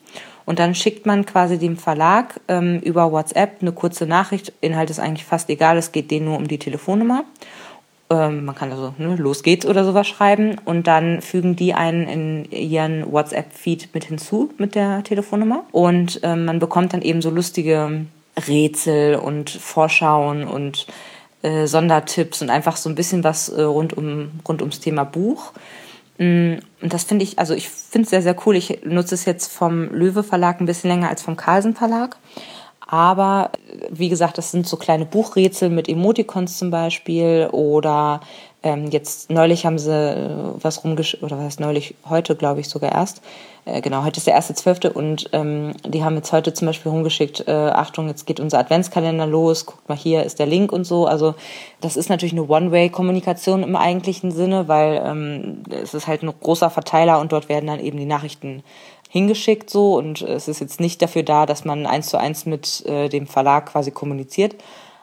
Und 0.46 0.58
dann 0.58 0.74
schickt 0.74 1.06
man 1.06 1.26
quasi 1.26 1.58
dem 1.58 1.76
Verlag 1.76 2.40
ähm, 2.48 2.78
über 2.80 3.10
WhatsApp 3.12 3.58
eine 3.60 3.72
kurze 3.72 4.06
Nachricht. 4.06 4.52
Inhalt 4.60 4.90
ist 4.90 5.00
eigentlich 5.00 5.24
fast 5.24 5.48
egal, 5.50 5.76
es 5.76 5.92
geht 5.92 6.10
denen 6.10 6.26
nur 6.26 6.36
um 6.36 6.48
die 6.48 6.58
Telefonnummer. 6.58 7.24
Ähm, 8.10 8.44
man 8.44 8.54
kann 8.54 8.70
also 8.70 8.94
ne, 8.98 9.16
los 9.16 9.42
geht's 9.42 9.64
oder 9.64 9.84
sowas 9.84 10.06
schreiben 10.06 10.56
und 10.64 10.86
dann 10.86 11.22
fügen 11.22 11.56
die 11.56 11.72
einen 11.72 12.06
in 12.08 12.50
ihren 12.50 13.10
WhatsApp-Feed 13.10 13.94
mit 13.94 14.04
hinzu 14.04 14.50
mit 14.58 14.74
der 14.74 15.02
Telefonnummer. 15.02 15.64
Und 15.72 16.20
ähm, 16.22 16.44
man 16.44 16.58
bekommt 16.58 16.92
dann 16.92 17.02
eben 17.02 17.22
so 17.22 17.30
lustige 17.30 18.04
Rätsel 18.46 19.16
und 19.16 19.50
Vorschauen 19.50 20.44
und 20.44 20.86
äh, 21.44 21.66
Sondertipps 21.66 22.40
und 22.40 22.48
einfach 22.48 22.76
so 22.76 22.88
ein 22.88 22.94
bisschen 22.94 23.22
was 23.22 23.50
äh, 23.50 23.62
rund, 23.62 23.96
um, 23.96 24.30
rund 24.48 24.62
ums 24.62 24.80
Thema 24.80 25.04
Buch. 25.04 25.52
Mm, 26.16 26.54
und 26.80 26.92
das 26.92 27.04
finde 27.04 27.22
ich, 27.24 27.38
also 27.38 27.52
ich 27.52 27.68
finde 27.68 28.04
es 28.04 28.10
sehr, 28.10 28.22
sehr 28.22 28.36
cool. 28.46 28.56
Ich 28.56 28.80
nutze 28.84 29.14
es 29.14 29.26
jetzt 29.26 29.52
vom 29.52 29.92
Löwe 29.92 30.22
Verlag 30.22 30.60
ein 30.60 30.66
bisschen 30.66 30.88
länger 30.88 31.10
als 31.10 31.22
vom 31.22 31.36
Carlsen 31.36 31.74
Verlag. 31.74 32.16
Aber 32.86 33.50
wie 33.90 34.08
gesagt, 34.08 34.38
das 34.38 34.50
sind 34.50 34.66
so 34.66 34.76
kleine 34.76 35.04
Buchrätsel 35.04 35.68
mit 35.68 35.88
Emoticons 35.88 36.58
zum 36.58 36.70
Beispiel 36.70 37.48
oder 37.52 38.20
ähm, 38.64 38.90
jetzt 38.90 39.30
neulich 39.30 39.66
haben 39.66 39.78
sie 39.78 39.92
äh, 39.92 40.26
was 40.60 40.82
rumgeschickt, 40.82 41.22
oder 41.22 41.38
was 41.38 41.60
neulich, 41.60 41.94
heute 42.08 42.34
glaube 42.34 42.60
ich 42.60 42.68
sogar 42.68 42.92
erst. 42.92 43.20
Äh, 43.66 43.82
genau, 43.82 44.04
heute 44.04 44.16
ist 44.16 44.26
der 44.26 44.34
erste 44.34 44.54
Zwölfte 44.54 44.92
und 44.92 45.28
ähm, 45.32 45.74
die 45.86 46.02
haben 46.02 46.16
jetzt 46.16 46.32
heute 46.32 46.54
zum 46.54 46.66
Beispiel 46.66 46.90
rumgeschickt, 46.90 47.46
äh, 47.46 47.52
Achtung, 47.52 48.08
jetzt 48.08 48.26
geht 48.26 48.40
unser 48.40 48.58
Adventskalender 48.58 49.26
los, 49.26 49.66
guckt 49.66 49.86
mal, 49.88 49.98
hier 49.98 50.24
ist 50.24 50.38
der 50.38 50.46
Link 50.46 50.72
und 50.72 50.84
so. 50.84 51.06
Also 51.06 51.34
das 51.82 51.98
ist 51.98 52.08
natürlich 52.08 52.32
eine 52.32 52.48
One-Way-Kommunikation 52.48 53.62
im 53.62 53.76
eigentlichen 53.76 54.32
Sinne, 54.32 54.66
weil 54.66 55.02
ähm, 55.04 55.62
es 55.70 55.92
ist 55.92 56.06
halt 56.06 56.22
ein 56.22 56.32
großer 56.40 56.70
Verteiler 56.70 57.20
und 57.20 57.32
dort 57.32 57.50
werden 57.50 57.66
dann 57.66 57.80
eben 57.80 57.98
die 57.98 58.06
Nachrichten 58.06 58.62
hingeschickt 59.10 59.70
so 59.70 59.96
und 59.96 60.22
es 60.22 60.48
ist 60.48 60.60
jetzt 60.60 60.80
nicht 60.80 61.00
dafür 61.00 61.22
da, 61.22 61.46
dass 61.46 61.64
man 61.64 61.86
eins 61.86 62.08
zu 62.08 62.16
eins 62.16 62.46
mit 62.46 62.84
äh, 62.86 63.08
dem 63.08 63.28
Verlag 63.28 63.66
quasi 63.66 63.92
kommuniziert, 63.92 64.56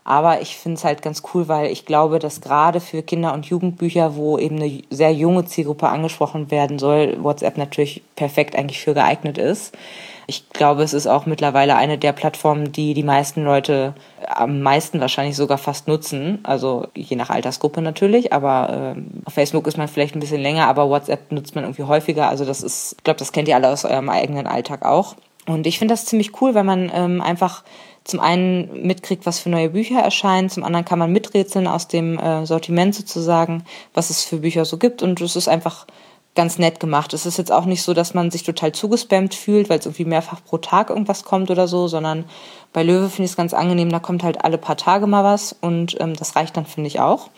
aber 0.04 0.42
ich 0.42 0.58
finde 0.58 0.78
es 0.78 0.84
halt 0.84 1.02
ganz 1.02 1.22
cool, 1.34 1.48
weil 1.48 1.72
ich 1.72 1.86
glaube, 1.86 2.18
dass 2.18 2.42
gerade 2.42 2.80
für 2.80 3.04
Kinder- 3.04 3.34
und 3.34 3.46
Jugendbücher, 3.46 4.16
wo 4.16 4.38
eben 4.40 4.56
eine 4.56 4.82
sehr 4.90 5.14
junge 5.14 5.46
Zielgruppe 5.46 5.90
angesprochen 5.90 6.50
werden 6.50 6.80
soll, 6.80 7.24
WhatsApp 7.24 7.58
natürlich 7.58 8.02
perfekt 8.16 8.56
eigentlich 8.56 8.80
für 8.80 8.96
geeignet 8.96 9.38
ist. 9.38 9.78
Ich 10.26 10.50
glaube, 10.50 10.84
es 10.84 10.94
ist 10.94 11.08
auch 11.08 11.26
mittlerweile 11.26 11.76
eine 11.76 11.98
der 11.98 12.14
Plattformen, 12.14 12.72
die 12.72 12.94
die 12.94 13.04
meisten 13.04 13.44
Leute 13.44 13.94
am 14.28 14.62
meisten 14.62 15.02
wahrscheinlich 15.02 15.36
sogar 15.36 15.58
fast 15.58 15.88
nutzen. 15.88 16.40
Also 16.44 16.88
je 16.96 17.16
nach 17.16 17.30
Altersgruppe 17.30 17.82
natürlich, 17.82 18.32
aber 18.34 18.96
äh, 18.96 19.02
auf 19.26 19.34
Facebook 19.34 19.68
ist 19.68 19.78
man 19.78 19.88
vielleicht 19.88 20.16
ein 20.16 20.20
bisschen 20.20 20.42
länger, 20.42 20.68
aber 20.68 20.90
WhatsApp 20.90 21.32
nutzt 21.32 21.54
man 21.54 21.66
irgendwie 21.66 21.84
häufiger. 21.84 22.30
Also 22.30 22.46
das 22.46 22.64
ist, 22.64 22.94
ich 22.98 23.04
glaube, 23.04 23.20
das 23.20 23.34
kennt 23.34 23.48
ihr 23.50 23.56
alle 23.56 23.70
aus 23.70 23.86
eurem 23.86 24.10
eigenen 24.10 24.48
Alltag 24.48 24.84
auch. 24.86 25.16
Und 25.48 25.68
ich 25.68 25.80
finde 25.80 25.94
das 25.94 26.06
ziemlich 26.06 26.42
cool, 26.42 26.54
wenn 26.56 26.66
man 26.66 26.92
ähm, 26.94 27.22
einfach 27.22 27.64
zum 28.04 28.20
einen 28.20 28.88
mitkriegt, 28.88 29.26
was 29.26 29.40
für 29.40 29.50
neue 29.50 29.70
Bücher 29.70 30.00
erscheinen, 30.00 30.50
zum 30.50 30.64
anderen 30.64 30.86
kann 30.86 31.00
man 31.00 31.12
miträtseln 31.12 31.68
aus 31.68 31.88
dem 31.88 32.18
äh, 32.18 32.46
Sortiment 32.46 32.96
sozusagen, 32.96 33.64
was 33.94 34.10
es 34.10 34.24
für 34.24 34.38
Bücher 34.38 34.66
so 34.66 34.78
gibt 34.78 35.04
und 35.04 35.22
es 35.22 35.36
ist 35.36 35.48
einfach 35.48 35.86
ganz 36.34 36.58
nett 36.58 36.80
gemacht. 36.80 37.14
Es 37.14 37.26
ist 37.26 37.38
jetzt 37.38 37.52
auch 37.52 37.66
nicht 37.66 37.84
so, 37.84 37.94
dass 37.94 38.14
man 38.14 38.32
sich 38.32 38.44
total 38.44 38.72
zugespammt 38.72 39.36
fühlt, 39.36 39.70
weil 39.70 39.80
es 39.80 39.86
irgendwie 39.86 40.06
mehrfach 40.06 40.44
pro 40.44 40.58
Tag 40.58 40.90
irgendwas 40.90 41.24
kommt 41.24 41.52
oder 41.52 41.68
so, 41.68 41.88
sondern 41.88 42.26
bei 42.74 42.84
Löwe 42.84 43.10
finde 43.10 43.26
ich 43.26 43.32
es 43.32 43.38
ganz 43.38 43.54
angenehm, 43.54 43.90
da 43.90 44.00
kommt 44.00 44.24
halt 44.24 44.44
alle 44.44 44.58
paar 44.58 44.78
Tage 44.78 45.08
mal 45.08 45.24
was 45.24 45.54
und 45.60 46.00
ähm, 46.00 46.16
das 46.16 46.36
reicht 46.36 46.56
dann, 46.56 46.66
finde 46.66 46.88
ich 46.88 47.00
auch. 47.00 47.30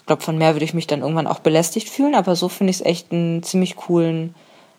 Ich 0.00 0.06
glaube, 0.06 0.22
von 0.22 0.38
mehr 0.38 0.54
würde 0.54 0.64
ich 0.64 0.74
mich 0.74 0.86
dann 0.86 1.02
irgendwann 1.02 1.26
auch 1.26 1.38
belästigt 1.38 1.88
fühlen, 1.88 2.14
aber 2.14 2.34
so 2.34 2.48
finde 2.48 2.70
ich 2.70 2.80
es 2.80 2.86
echt 2.86 3.12
einen 3.12 3.42
ziemlich 3.42 3.76
coolen 3.76 4.34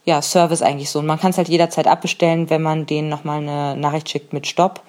ja, 0.05 0.21
Service 0.21 0.61
eigentlich 0.61 0.89
so. 0.89 0.99
Und 0.99 1.05
man 1.05 1.19
kann 1.19 1.31
es 1.31 1.37
halt 1.37 1.49
jederzeit 1.49 1.87
abbestellen, 1.87 2.49
wenn 2.49 2.61
man 2.61 2.85
denen 2.85 3.09
nochmal 3.09 3.39
eine 3.39 3.75
Nachricht 3.75 4.09
schickt 4.09 4.33
mit 4.33 4.47
Stopp 4.47 4.81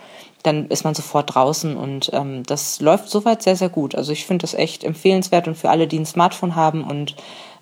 dann 0.42 0.68
ist 0.68 0.84
man 0.84 0.94
sofort 0.94 1.34
draußen 1.34 1.76
und 1.76 2.10
ähm, 2.12 2.42
das 2.44 2.80
läuft 2.80 3.08
soweit 3.08 3.42
sehr, 3.42 3.56
sehr 3.56 3.68
gut. 3.68 3.94
Also 3.94 4.12
ich 4.12 4.26
finde 4.26 4.42
das 4.42 4.54
echt 4.54 4.84
empfehlenswert 4.84 5.46
und 5.46 5.56
für 5.56 5.70
alle, 5.70 5.86
die 5.86 5.98
ein 5.98 6.06
Smartphone 6.06 6.56
haben 6.56 6.84
und 6.84 7.16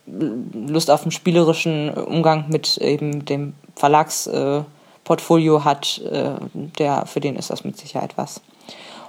Lust 0.07 0.91
auf 0.91 1.03
einen 1.03 1.11
spielerischen 1.13 1.91
Umgang 1.91 2.47
mit 2.49 2.79
eben 2.79 3.25
dem 3.27 3.53
Verlagsportfolio 3.77 5.59
äh, 5.59 5.61
hat, 5.61 6.01
äh, 6.11 6.33
der, 6.55 7.07
für 7.07 7.21
den 7.21 7.37
ist 7.37 7.51
das 7.51 7.65
mit 7.65 7.77
Sicherheit 7.77 8.17
was. 8.17 8.41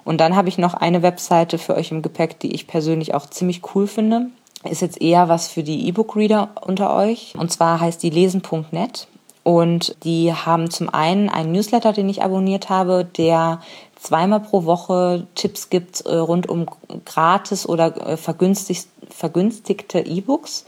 Und 0.04 0.20
dann 0.20 0.36
habe 0.36 0.50
ich 0.50 0.58
noch 0.58 0.74
eine 0.74 1.02
Webseite 1.02 1.58
für 1.58 1.76
euch 1.76 1.92
im 1.92 2.02
Gepäck, 2.02 2.40
die 2.40 2.54
ich 2.54 2.68
persönlich 2.68 3.14
auch 3.14 3.28
ziemlich 3.28 3.62
cool 3.74 3.88
finde. 3.88 4.28
Ist 4.64 4.82
jetzt 4.82 5.02
eher 5.02 5.28
was 5.28 5.48
für 5.48 5.64
die 5.64 5.88
E-Book-Reader 5.88 6.50
unter 6.62 6.96
euch. 6.96 7.34
Und 7.38 7.52
zwar 7.52 7.80
heißt 7.80 8.02
die 8.04 8.10
lesen.net. 8.10 9.08
Und 9.44 9.96
die 10.04 10.34
haben 10.34 10.70
zum 10.70 10.90
einen 10.90 11.30
einen 11.30 11.52
Newsletter, 11.52 11.94
den 11.94 12.10
ich 12.10 12.22
abonniert 12.22 12.70
habe, 12.70 13.06
der 13.06 13.62
zweimal 13.96 14.40
pro 14.40 14.66
Woche 14.66 15.26
Tipps 15.36 15.70
gibt 15.70 16.02
äh, 16.02 16.16
rund 16.16 16.48
um 16.48 16.68
gratis 17.06 17.68
oder 17.68 18.08
äh, 18.08 18.18
vergünstigte 18.18 20.00
E-Books. 20.00 20.66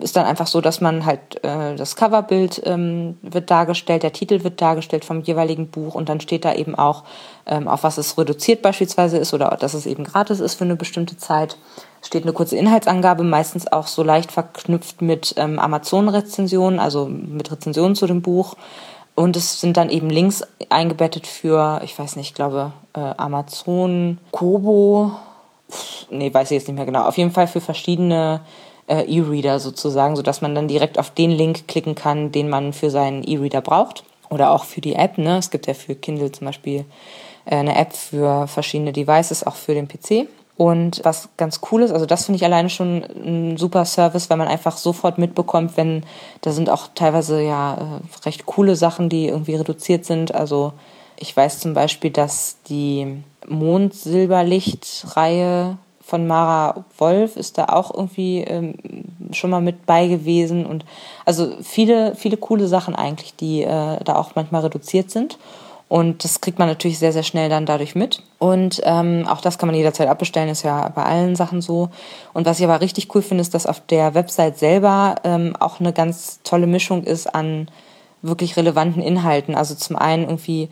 Ist 0.00 0.16
dann 0.16 0.26
einfach 0.26 0.46
so, 0.46 0.60
dass 0.60 0.80
man 0.80 1.04
halt 1.04 1.42
äh, 1.44 1.74
das 1.76 1.96
Coverbild 1.96 2.62
ähm, 2.64 3.18
wird 3.22 3.50
dargestellt, 3.50 4.02
der 4.02 4.12
Titel 4.12 4.44
wird 4.44 4.60
dargestellt 4.60 5.04
vom 5.04 5.22
jeweiligen 5.22 5.68
Buch 5.68 5.94
und 5.94 6.08
dann 6.08 6.20
steht 6.20 6.44
da 6.44 6.54
eben 6.54 6.74
auch, 6.74 7.04
ähm, 7.46 7.68
auf 7.68 7.82
was 7.82 7.98
es 7.98 8.16
reduziert 8.16 8.62
beispielsweise 8.62 9.18
ist 9.18 9.34
oder 9.34 9.56
dass 9.58 9.74
es 9.74 9.86
eben 9.86 10.04
gratis 10.04 10.40
ist 10.40 10.54
für 10.54 10.64
eine 10.64 10.76
bestimmte 10.76 11.16
Zeit. 11.16 11.56
Steht 12.02 12.24
eine 12.24 12.32
kurze 12.32 12.56
Inhaltsangabe, 12.56 13.24
meistens 13.24 13.70
auch 13.70 13.86
so 13.86 14.02
leicht 14.02 14.30
verknüpft 14.30 15.00
mit 15.00 15.34
ähm, 15.38 15.58
Amazon-Rezensionen, 15.58 16.78
also 16.78 17.06
mit 17.06 17.50
Rezensionen 17.50 17.96
zu 17.96 18.06
dem 18.06 18.22
Buch. 18.22 18.56
Und 19.14 19.36
es 19.36 19.60
sind 19.60 19.76
dann 19.76 19.90
eben 19.90 20.10
Links 20.10 20.42
eingebettet 20.70 21.26
für, 21.26 21.80
ich 21.84 21.98
weiß 21.98 22.16
nicht, 22.16 22.30
ich 22.30 22.34
glaube, 22.34 22.72
äh, 22.94 23.00
Amazon, 23.16 24.18
Kobo, 24.32 25.12
nee, 26.10 26.32
weiß 26.32 26.50
ich 26.50 26.56
jetzt 26.56 26.68
nicht 26.68 26.76
mehr 26.76 26.86
genau. 26.86 27.04
Auf 27.04 27.16
jeden 27.16 27.30
Fall 27.30 27.46
für 27.46 27.60
verschiedene 27.60 28.40
äh, 28.86 29.02
E-Reader 29.02 29.60
sozusagen, 29.60 30.16
sodass 30.16 30.40
man 30.40 30.54
dann 30.54 30.68
direkt 30.68 30.98
auf 30.98 31.10
den 31.10 31.30
Link 31.30 31.68
klicken 31.68 31.94
kann, 31.94 32.32
den 32.32 32.48
man 32.48 32.72
für 32.72 32.90
seinen 32.90 33.22
E-Reader 33.22 33.60
braucht. 33.60 34.04
Oder 34.30 34.50
auch 34.50 34.64
für 34.64 34.80
die 34.80 34.94
App. 34.94 35.18
Ne? 35.18 35.38
Es 35.38 35.50
gibt 35.50 35.66
ja 35.66 35.74
für 35.74 35.94
Kindle 35.94 36.32
zum 36.32 36.46
Beispiel 36.46 36.84
äh, 37.44 37.56
eine 37.56 37.76
App 37.76 37.92
für 37.92 38.46
verschiedene 38.46 38.92
Devices, 38.92 39.46
auch 39.46 39.56
für 39.56 39.74
den 39.74 39.88
PC. 39.88 40.28
Und 40.56 41.00
was 41.02 41.28
ganz 41.36 41.60
cool 41.72 41.82
ist, 41.82 41.90
also 41.90 42.06
das 42.06 42.26
finde 42.26 42.36
ich 42.36 42.44
alleine 42.44 42.70
schon 42.70 43.02
ein 43.02 43.56
super 43.56 43.84
Service, 43.84 44.30
weil 44.30 44.36
man 44.36 44.46
einfach 44.46 44.76
sofort 44.76 45.18
mitbekommt, 45.18 45.76
wenn 45.76 46.04
da 46.42 46.52
sind 46.52 46.70
auch 46.70 46.90
teilweise 46.94 47.42
ja 47.42 47.74
äh, 47.74 47.98
recht 48.24 48.46
coole 48.46 48.76
Sachen, 48.76 49.08
die 49.08 49.26
irgendwie 49.26 49.56
reduziert 49.56 50.04
sind. 50.04 50.32
Also 50.32 50.72
ich 51.18 51.36
weiß 51.36 51.58
zum 51.58 51.74
Beispiel, 51.74 52.10
dass 52.10 52.58
die 52.68 53.24
Mondsilberlicht-Reihe 53.48 55.76
von 56.04 56.26
Mara 56.26 56.84
Wolf 56.98 57.36
ist 57.36 57.56
da 57.56 57.66
auch 57.66 57.92
irgendwie 57.92 58.40
ähm, 58.40 58.74
schon 59.32 59.50
mal 59.50 59.62
mit 59.62 59.86
bei 59.86 60.06
gewesen 60.06 60.66
und 60.66 60.84
also 61.24 61.52
viele, 61.62 62.14
viele 62.14 62.36
coole 62.36 62.68
Sachen 62.68 62.94
eigentlich, 62.94 63.34
die 63.36 63.62
äh, 63.62 64.02
da 64.04 64.16
auch 64.16 64.34
manchmal 64.34 64.62
reduziert 64.62 65.10
sind. 65.10 65.38
Und 65.88 66.24
das 66.24 66.40
kriegt 66.40 66.58
man 66.58 66.68
natürlich 66.68 66.98
sehr, 66.98 67.12
sehr 67.12 67.22
schnell 67.22 67.48
dann 67.48 67.66
dadurch 67.66 67.94
mit. 67.94 68.22
Und 68.38 68.80
ähm, 68.84 69.26
auch 69.28 69.40
das 69.40 69.58
kann 69.58 69.66
man 69.66 69.76
jederzeit 69.76 70.08
abbestellen, 70.08 70.48
ist 70.48 70.62
ja 70.62 70.88
bei 70.88 71.04
allen 71.04 71.36
Sachen 71.36 71.60
so. 71.60 71.90
Und 72.32 72.46
was 72.46 72.58
ich 72.58 72.64
aber 72.64 72.80
richtig 72.80 73.14
cool 73.14 73.22
finde, 73.22 73.42
ist, 73.42 73.54
dass 73.54 73.66
auf 73.66 73.80
der 73.80 74.14
Website 74.14 74.58
selber 74.58 75.16
ähm, 75.24 75.54
auch 75.60 75.80
eine 75.80 75.92
ganz 75.92 76.40
tolle 76.42 76.66
Mischung 76.66 77.04
ist 77.04 77.34
an 77.34 77.68
wirklich 78.22 78.56
relevanten 78.56 79.02
Inhalten. 79.02 79.54
Also 79.54 79.74
zum 79.74 79.96
einen 79.96 80.24
irgendwie 80.24 80.68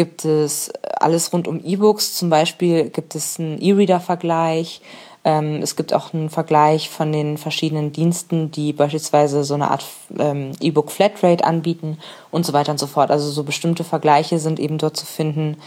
gibt 0.00 0.24
es 0.24 0.72
alles 0.98 1.30
rund 1.30 1.46
um 1.46 1.62
E-Books. 1.62 2.16
Zum 2.16 2.30
Beispiel 2.30 2.88
gibt 2.88 3.14
es 3.14 3.38
einen 3.38 3.60
E-Reader-Vergleich. 3.60 4.80
Ähm, 5.26 5.60
es 5.60 5.76
gibt 5.76 5.92
auch 5.92 6.14
einen 6.14 6.30
Vergleich 6.30 6.88
von 6.88 7.12
den 7.12 7.36
verschiedenen 7.36 7.92
Diensten, 7.92 8.50
die 8.50 8.72
beispielsweise 8.72 9.44
so 9.44 9.52
eine 9.52 9.70
Art 9.70 9.84
ähm, 10.18 10.52
E-Book 10.58 10.90
Flatrate 10.90 11.44
anbieten 11.44 11.98
und 12.30 12.46
so 12.46 12.54
weiter 12.54 12.72
und 12.72 12.78
so 12.78 12.86
fort. 12.86 13.10
Also 13.10 13.30
so 13.30 13.44
bestimmte 13.44 13.84
Vergleiche 13.84 14.38
sind 14.38 14.58
eben 14.58 14.78
dort 14.78 14.96
zu 14.96 15.04
finden. 15.04 15.58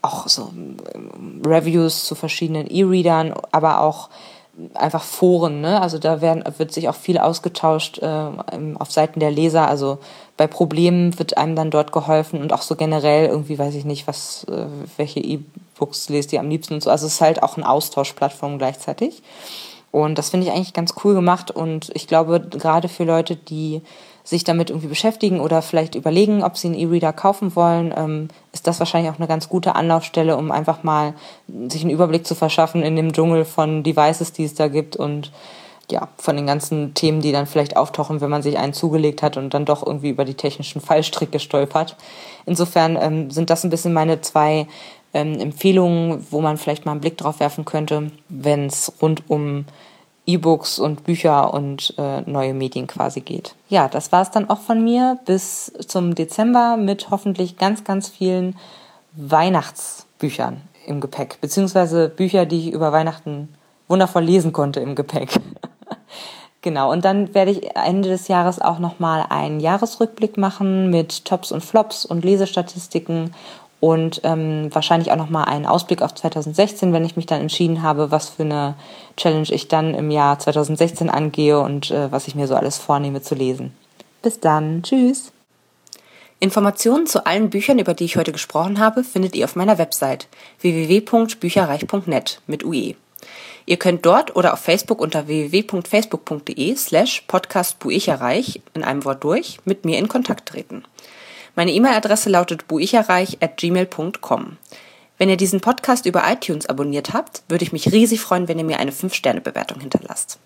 Auch 0.00 0.28
so 0.28 0.50
ähm, 0.94 1.42
Reviews 1.44 2.06
zu 2.06 2.14
verschiedenen 2.14 2.66
E-Readern, 2.66 3.34
aber 3.52 3.82
auch 3.82 4.08
einfach 4.72 5.02
Foren, 5.02 5.60
ne? 5.60 5.82
Also 5.82 5.98
da 5.98 6.22
werden, 6.22 6.42
wird 6.56 6.72
sich 6.72 6.88
auch 6.88 6.94
viel 6.94 7.18
ausgetauscht 7.18 7.98
äh, 7.98 8.28
auf 8.78 8.90
Seiten 8.90 9.20
der 9.20 9.30
Leser. 9.30 9.68
Also 9.68 9.98
bei 10.36 10.46
Problemen 10.46 11.18
wird 11.18 11.36
einem 11.36 11.54
dann 11.54 11.70
dort 11.70 11.92
geholfen 11.92 12.40
und 12.40 12.52
auch 12.52 12.62
so 12.62 12.74
generell 12.74 13.28
irgendwie 13.28 13.58
weiß 13.58 13.74
ich 13.74 13.84
nicht, 13.84 14.06
was, 14.06 14.44
äh, 14.50 14.66
welche 14.96 15.20
E-Books 15.20 16.08
lest 16.08 16.32
ihr 16.32 16.40
am 16.40 16.48
liebsten 16.48 16.74
und 16.74 16.82
so. 16.82 16.90
Also 16.90 17.06
es 17.06 17.14
ist 17.14 17.20
halt 17.20 17.42
auch 17.42 17.56
eine 17.56 17.68
Austauschplattform 17.68 18.58
gleichzeitig. 18.58 19.22
Und 19.92 20.18
das 20.18 20.30
finde 20.30 20.46
ich 20.46 20.52
eigentlich 20.52 20.72
ganz 20.72 20.94
cool 21.04 21.14
gemacht 21.14 21.52
und 21.52 21.92
ich 21.94 22.08
glaube, 22.08 22.40
gerade 22.40 22.88
für 22.88 23.04
Leute, 23.04 23.36
die 23.36 23.80
sich 24.24 24.42
damit 24.42 24.70
irgendwie 24.70 24.88
beschäftigen 24.88 25.38
oder 25.38 25.62
vielleicht 25.62 25.94
überlegen, 25.94 26.42
ob 26.42 26.56
sie 26.56 26.66
einen 26.68 26.78
E-Reader 26.78 27.12
kaufen 27.12 27.54
wollen, 27.54 27.94
ähm, 27.96 28.28
ist 28.52 28.66
das 28.66 28.80
wahrscheinlich 28.80 29.12
auch 29.12 29.18
eine 29.18 29.28
ganz 29.28 29.48
gute 29.48 29.76
Anlaufstelle, 29.76 30.36
um 30.36 30.50
einfach 30.50 30.82
mal 30.82 31.14
sich 31.68 31.82
einen 31.82 31.90
Überblick 31.90 32.26
zu 32.26 32.34
verschaffen 32.34 32.82
in 32.82 32.96
dem 32.96 33.12
Dschungel 33.12 33.44
von 33.44 33.84
Devices, 33.84 34.32
die 34.32 34.44
es 34.44 34.54
da 34.54 34.66
gibt 34.66 34.96
und 34.96 35.30
ja, 35.90 36.08
von 36.16 36.36
den 36.36 36.46
ganzen 36.46 36.94
Themen, 36.94 37.20
die 37.20 37.32
dann 37.32 37.46
vielleicht 37.46 37.76
auftauchen, 37.76 38.20
wenn 38.20 38.30
man 38.30 38.42
sich 38.42 38.58
einen 38.58 38.72
zugelegt 38.72 39.22
hat 39.22 39.36
und 39.36 39.52
dann 39.54 39.64
doch 39.64 39.86
irgendwie 39.86 40.10
über 40.10 40.24
die 40.24 40.34
technischen 40.34 40.80
Fallstricke 40.80 41.40
stolpert. 41.40 41.96
Insofern 42.46 42.96
ähm, 43.00 43.30
sind 43.30 43.50
das 43.50 43.64
ein 43.64 43.70
bisschen 43.70 43.92
meine 43.92 44.20
zwei 44.20 44.66
ähm, 45.12 45.38
Empfehlungen, 45.38 46.26
wo 46.30 46.40
man 46.40 46.56
vielleicht 46.56 46.86
mal 46.86 46.92
einen 46.92 47.00
Blick 47.00 47.16
drauf 47.16 47.40
werfen 47.40 47.64
könnte, 47.64 48.10
wenn 48.28 48.66
es 48.66 48.92
rund 49.00 49.28
um 49.28 49.66
E-Books 50.26 50.78
und 50.78 51.04
Bücher 51.04 51.52
und 51.52 51.94
äh, 51.98 52.22
neue 52.22 52.54
Medien 52.54 52.86
quasi 52.86 53.20
geht. 53.20 53.54
Ja, 53.68 53.88
das 53.88 54.10
war 54.10 54.22
es 54.22 54.30
dann 54.30 54.48
auch 54.48 54.60
von 54.60 54.82
mir 54.82 55.18
bis 55.26 55.72
zum 55.86 56.14
Dezember 56.14 56.76
mit 56.76 57.10
hoffentlich 57.10 57.58
ganz, 57.58 57.84
ganz 57.84 58.08
vielen 58.08 58.56
Weihnachtsbüchern 59.12 60.62
im 60.86 61.00
Gepäck, 61.00 61.40
beziehungsweise 61.40 62.08
Bücher, 62.08 62.46
die 62.46 62.68
ich 62.68 62.72
über 62.72 62.92
Weihnachten 62.92 63.48
wundervoll 63.88 64.24
lesen 64.24 64.52
konnte 64.52 64.80
im 64.80 64.94
Gepäck. 64.94 65.40
genau, 66.64 66.90
und 66.90 67.04
dann 67.04 67.32
werde 67.34 67.52
ich 67.52 67.76
Ende 67.76 68.08
des 68.08 68.26
Jahres 68.26 68.60
auch 68.60 68.80
nochmal 68.80 69.26
einen 69.28 69.60
Jahresrückblick 69.60 70.36
machen 70.36 70.90
mit 70.90 71.24
Tops 71.24 71.52
und 71.52 71.64
Flops 71.64 72.04
und 72.04 72.24
Lesestatistiken 72.24 73.32
und 73.78 74.22
ähm, 74.24 74.74
wahrscheinlich 74.74 75.12
auch 75.12 75.16
nochmal 75.16 75.44
einen 75.44 75.66
Ausblick 75.66 76.02
auf 76.02 76.14
2016, 76.14 76.92
wenn 76.92 77.04
ich 77.04 77.16
mich 77.16 77.26
dann 77.26 77.42
entschieden 77.42 77.82
habe, 77.82 78.10
was 78.10 78.30
für 78.30 78.42
eine 78.42 78.74
Challenge 79.16 79.48
ich 79.50 79.68
dann 79.68 79.94
im 79.94 80.10
Jahr 80.10 80.38
2016 80.38 81.10
angehe 81.10 81.60
und 81.60 81.90
äh, 81.90 82.10
was 82.10 82.26
ich 82.26 82.34
mir 82.34 82.48
so 82.48 82.56
alles 82.56 82.78
vornehme 82.78 83.20
zu 83.20 83.34
lesen. 83.34 83.76
Bis 84.22 84.40
dann, 84.40 84.82
tschüss. 84.82 85.32
Informationen 86.40 87.06
zu 87.06 87.26
allen 87.26 87.50
Büchern, 87.50 87.78
über 87.78 87.94
die 87.94 88.04
ich 88.04 88.16
heute 88.16 88.32
gesprochen 88.32 88.78
habe, 88.78 89.04
findet 89.04 89.36
ihr 89.36 89.44
auf 89.44 89.54
meiner 89.54 89.78
Website 89.78 90.28
www.bücherreich.net 90.60 92.40
mit 92.46 92.64
UE. 92.64 92.94
Ihr 93.66 93.78
könnt 93.78 94.04
dort 94.04 94.36
oder 94.36 94.52
auf 94.52 94.60
Facebook 94.60 95.00
unter 95.00 95.26
www.facebook.de 95.26 96.76
slash 96.76 97.22
podcastbuicherreich 97.26 98.60
in 98.74 98.84
einem 98.84 99.04
Wort 99.04 99.24
durch 99.24 99.58
mit 99.64 99.84
mir 99.84 99.98
in 99.98 100.08
Kontakt 100.08 100.48
treten. 100.48 100.84
Meine 101.56 101.72
E-Mail-Adresse 101.72 102.28
lautet 102.28 102.68
buicherreich@gmail.com. 102.68 104.58
Wenn 105.16 105.28
ihr 105.28 105.36
diesen 105.36 105.60
Podcast 105.60 106.06
über 106.06 106.24
iTunes 106.30 106.66
abonniert 106.66 107.12
habt, 107.12 107.44
würde 107.48 107.64
ich 107.64 107.72
mich 107.72 107.92
riesig 107.92 108.20
freuen, 108.20 108.48
wenn 108.48 108.58
ihr 108.58 108.64
mir 108.64 108.80
eine 108.80 108.90
5-Sterne-Bewertung 108.90 109.80
hinterlasst. 109.80 110.38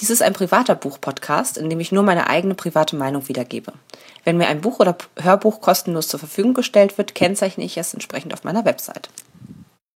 Dies 0.00 0.10
ist 0.10 0.22
ein 0.22 0.32
privater 0.32 0.76
Buch-Podcast, 0.76 1.58
in 1.58 1.68
dem 1.68 1.80
ich 1.80 1.90
nur 1.90 2.04
meine 2.04 2.30
eigene 2.30 2.54
private 2.54 2.94
Meinung 2.94 3.26
wiedergebe. 3.26 3.72
Wenn 4.22 4.36
mir 4.36 4.46
ein 4.46 4.60
Buch 4.60 4.78
oder 4.78 4.96
Hörbuch 5.20 5.60
kostenlos 5.60 6.06
zur 6.06 6.20
Verfügung 6.20 6.54
gestellt 6.54 6.96
wird, 6.96 7.16
kennzeichne 7.16 7.64
ich 7.64 7.76
es 7.76 7.92
entsprechend 7.92 8.32
auf 8.32 8.44
meiner 8.44 8.64
Website. 8.64 9.08